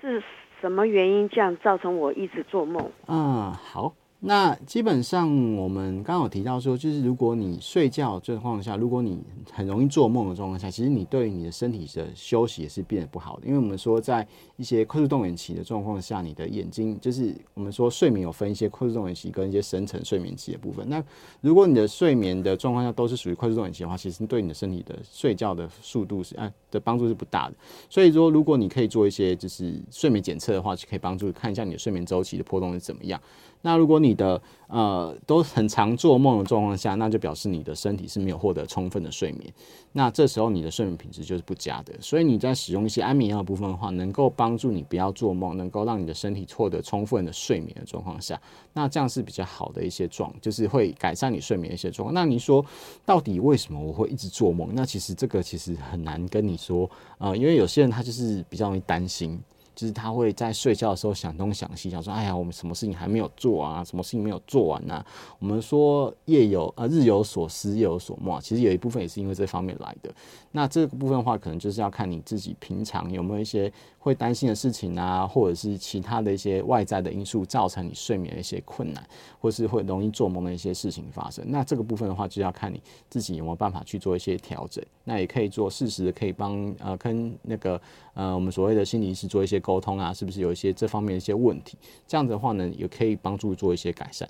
[0.00, 0.22] 是
[0.60, 2.90] 什么原因这样造成我一直做梦？
[3.08, 3.92] 嗯，好。
[4.18, 13.46] 那基本上我们刚好提到说，就是如果你睡觉状况下，如果你很容易做梦的状况下，其实你对你的身体的休息也是变得不好的。
[13.46, 20.88] 因为我们说，在一些快速动眼期的状况下，你的眼睛就是我们说睡眠有分一些快速动眼期跟一些深层睡眠期的部分。
[20.88, 21.00] 那
[21.42, 27.54] 如果你的睡眠的状况下都是属于快速动眼期的话，其实对你的身体的睡觉的速度是啊的帮助是不大的。
[27.90, 33.20] 所以说，如果你可以做一些就是睡眠检测的话，是可以帮助看一下你的睡眠周期的波动是怎么样。
[33.66, 39.52] 那如果你的呃都很常做梦的状况下，那就表示你的身体是没有获得充分的睡眠，
[39.90, 41.92] 那这时候你的睡眠品质就是不佳的。
[42.00, 48.40] 所以你在使用一些安眠药部分的话，能够帮助你不要做梦，能够让你的身体获得充分的睡眠的状况下，
[48.72, 52.14] 那这样是比较好的一些状，就是会改善你睡眠的一些状况。
[52.14, 52.64] 那你说
[53.04, 54.70] 到底为什么我会一直做梦？
[54.74, 56.88] 那其实这个其实很难跟你说，
[57.18, 59.40] 呃，因为有些人他就是比较容易担心。
[59.76, 63.84] 就是他会在睡觉的时候想东想西，想说：“哎呀，我们什么事情还没有做啊？
[63.84, 65.06] 什么事情没有做完呢、啊？”
[65.38, 70.10] 我们说夜有呃日有所思夜有所梦，其实有一部分也是因为这方面来的。
[70.50, 73.70] 那这个部分的话，可能就是要看你自己平常有没有一些
[74.06, 79.04] 会担心的事情啊，或者是其他的一些外在的因素造成你睡眠的一些困难，
[79.40, 81.44] 或是会容易做梦的一些事情发生。
[81.48, 82.80] 那这个部分的话，就要看你
[83.10, 84.84] 自己有没有办法去做一些调整。
[85.02, 87.80] 那也可以做适时的，可以帮呃跟那个
[88.14, 91.76] 呃我们所谓的心理师做一些沟通啊，是不是有一些这方面的一些问题？
[92.06, 94.28] 这样子的话呢，也可以帮助做一些改善。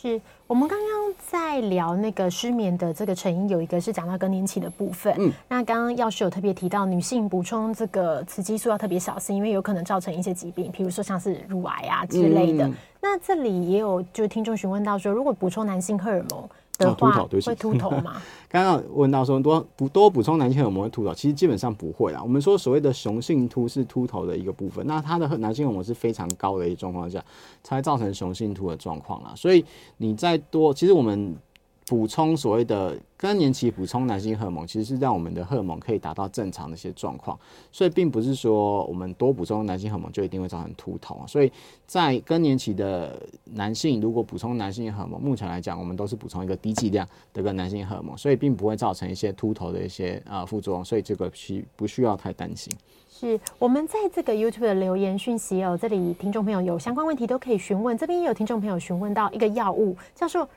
[0.00, 5.14] 是我们刚刚在聊那个失眠的这个成因，有一个是讲到更年期的部分。
[5.18, 12.66] 嗯，那刚刚药师有特别提到，女性补充这个雌激素要特别小心，因为有可能造成一些疾病，比如说像是乳癌啊之类的。
[12.66, 16.48] 嗯、那这里也有就是听众询问到说，如果补充男性荷尔蒙。
[16.86, 18.20] 的话秃头对，会秃头吗？
[18.48, 22.20] 刚刚问到说多补多补充男性荷尔蒙会秃头，其实基本上不会啦。
[22.22, 27.24] 我们说所谓的雄性秃是秃头的一个部分，那它的男性荷尔蒙是非常高的一个状况下，
[27.62, 29.32] 才造成雄性秃的状况啦。
[29.36, 29.64] 所以
[29.98, 31.36] 你再多，其实我们。
[31.90, 37.36] 补充所谓的更年期补充男性荷尔蒙，其实是让我们的荷尔蒙可以达到正常的一些状况，
[37.72, 41.24] 所以并不是说我们多补充男性荷尔蒙就一定会造成秃头。
[41.26, 41.50] 所以
[41.86, 52.72] 在更年期的男性，如果补充男性荷尔蒙，目前来讲，我们都是补充一个低剂量的个男性荷尔蒙，所以并不会造成一些秃头的一些呃副作用，所以这个需不需要太担心。
[53.08, 60.48] 是我们在这个 YouTube 的留言讯息哦，这里听众朋友有相关问题都可以询问，这边也有听众朋友询问到一个药物，叫做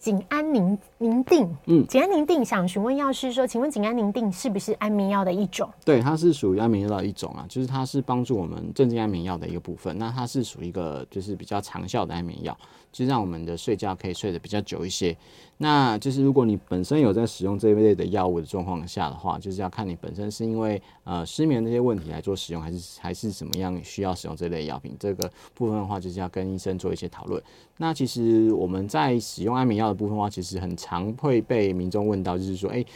[0.00, 0.10] 呃。
[0.10, 5.68] 紧安宁宁定，嗯，景安宁定想询问药师说，请问景安宁定是不是安眠药的一种？
[5.84, 9.96] 对，它是属于安眠药的一种啊，就是它是帮助我们镇静安眠药的一个部分。
[9.98, 12.56] 那它是属于一个就是比较长效的安眠药，
[12.90, 15.16] 就是让我们的睡觉可以睡得比较久一些。
[15.58, 24.96] 那就是如果你本身有在使用这一类的药物的状况下的话，就是要看你本身是因为呃失眠这些问题来做使用，还是还是怎么样需要使用这类药品。
[24.98, 27.42] 这个部分的话，就是要跟医生做一些讨论。
[27.76, 32.86] 那其实我们在使用安眠药的部分的话，其实很常会被民众问到，就是说，哎、欸，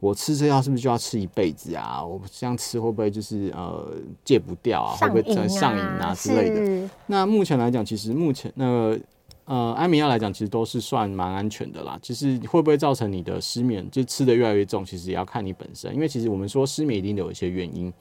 [0.00, 2.04] 我吃这药是不是就要吃一辈子啊？
[2.04, 3.92] 我这样吃会不会就是呃
[4.24, 4.96] 戒不掉啊？
[4.96, 6.90] 会不会再上瘾啊之类的？
[7.06, 8.70] 那目前来讲，其实目前那个。
[8.80, 8.98] 呃，
[9.50, 11.98] 呃安眠药来讲，其实都是算蛮安全的啦。
[12.00, 15.92] 其实会不会造成你的失眠，就吃得越来越重，其实也要看你本身。
[15.92, 17.92] 因为其实我们说失眠一定有一些原因，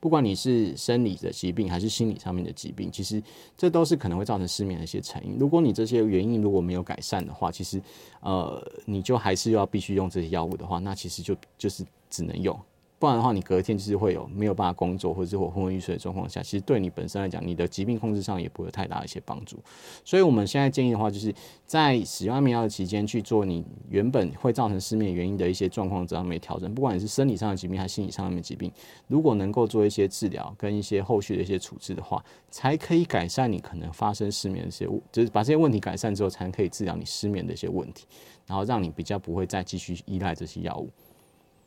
[0.00, 3.22] 不管你是生理的疾病还是心理上面的疾病，其实
[3.56, 5.38] 这都是可能会造成失眠的一些成因。
[5.38, 7.80] 如果你这些原因如果没有改善的话，其实
[8.20, 12.54] 呃，你就还是要必须用这些药物的话，那其实就就是只能用。
[12.98, 19.56] 不然的话，你隔天就是会有没有办法工作，或者是我昏昏欲睡的状况下，其实对你本身来讲，你的疾病控制上也不会有太大的一些帮助。
[20.04, 21.32] 所以我们现在建议的话，就是
[21.64, 26.74] 在使用安眠药的期间去做你原本会造成失眠原因的一些状况这方面调整。
[26.74, 28.72] 不管你是生理上的疾病还是心理上的疾病，
[29.06, 38.06] 如果能够做一些治疗跟一些后续的一些处置的话，才可以改善你可能发生失眠的一些，就是把这些问题改善之后，才可以治疗你失眠的一些问题，
[38.46, 40.90] 然后让你比较不会再继续依赖这些药物。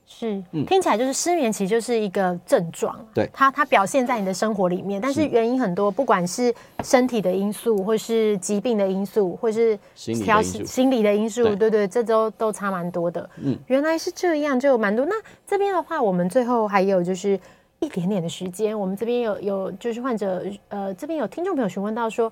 [0.05, 2.93] 是，听起来就是失眠，其实就是一个症状。
[3.13, 9.79] 对，它它表现在你的生活里面，但是原因很多，不管是身体的因素，或是疾病的因素，或是
[10.23, 13.27] 调心理的因素，对对，这都都差蛮多的。
[13.37, 15.05] 嗯，原来是这样，就有蛮多。
[15.05, 15.15] 那
[15.47, 17.39] 这边的话，我们最后还有就是
[17.79, 22.31] 一点点的时间，我们这边有有就是患者，呃，这边有听众朋友询问到说，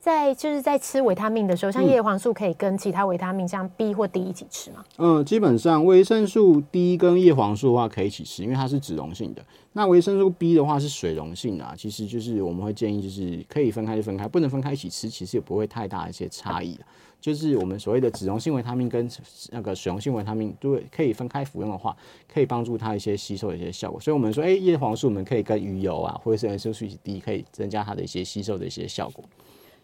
[0.00, 4.82] 在就是在吃维他命的时候，像叶黄素可以跟其他维他命像 B 或 D 一起吃吗？
[4.96, 9.44] 嗯，基本上维生素 D 跟叶黄素的话可以一起吃，因为它是脂溶性的。
[9.74, 16.78] 那维生素 B 的话是水溶性的，啊，其实就是我们会建议就是可以分开就分开，不能分开一起吃，其实也不会太大一些差异。
[17.20, 19.06] 就是我们所谓的脂溶性维他命跟
[19.50, 21.94] 那个水溶性维他命，对，可以分开服用的话，
[22.32, 24.00] 可以帮助它一些吸收的一些效果。
[24.00, 29.22] 所以我们说，哎，叶黄素我们可以跟鱼油啊，或者是维生素 D 可以增加它的一些吸收的一些效果。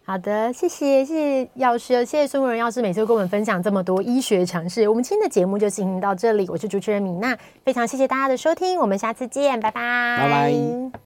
[0.09, 4.89] 好的，谢谢谢谢药师，谢谢孙文仁药师，每次跟我们分享这么多医学常识。
[4.89, 9.81] 我们今天的节目就进行到这里，我是主持人米娜，非常谢谢大家的收听，我们下次见，拜拜，
[10.21, 10.87] 拜拜。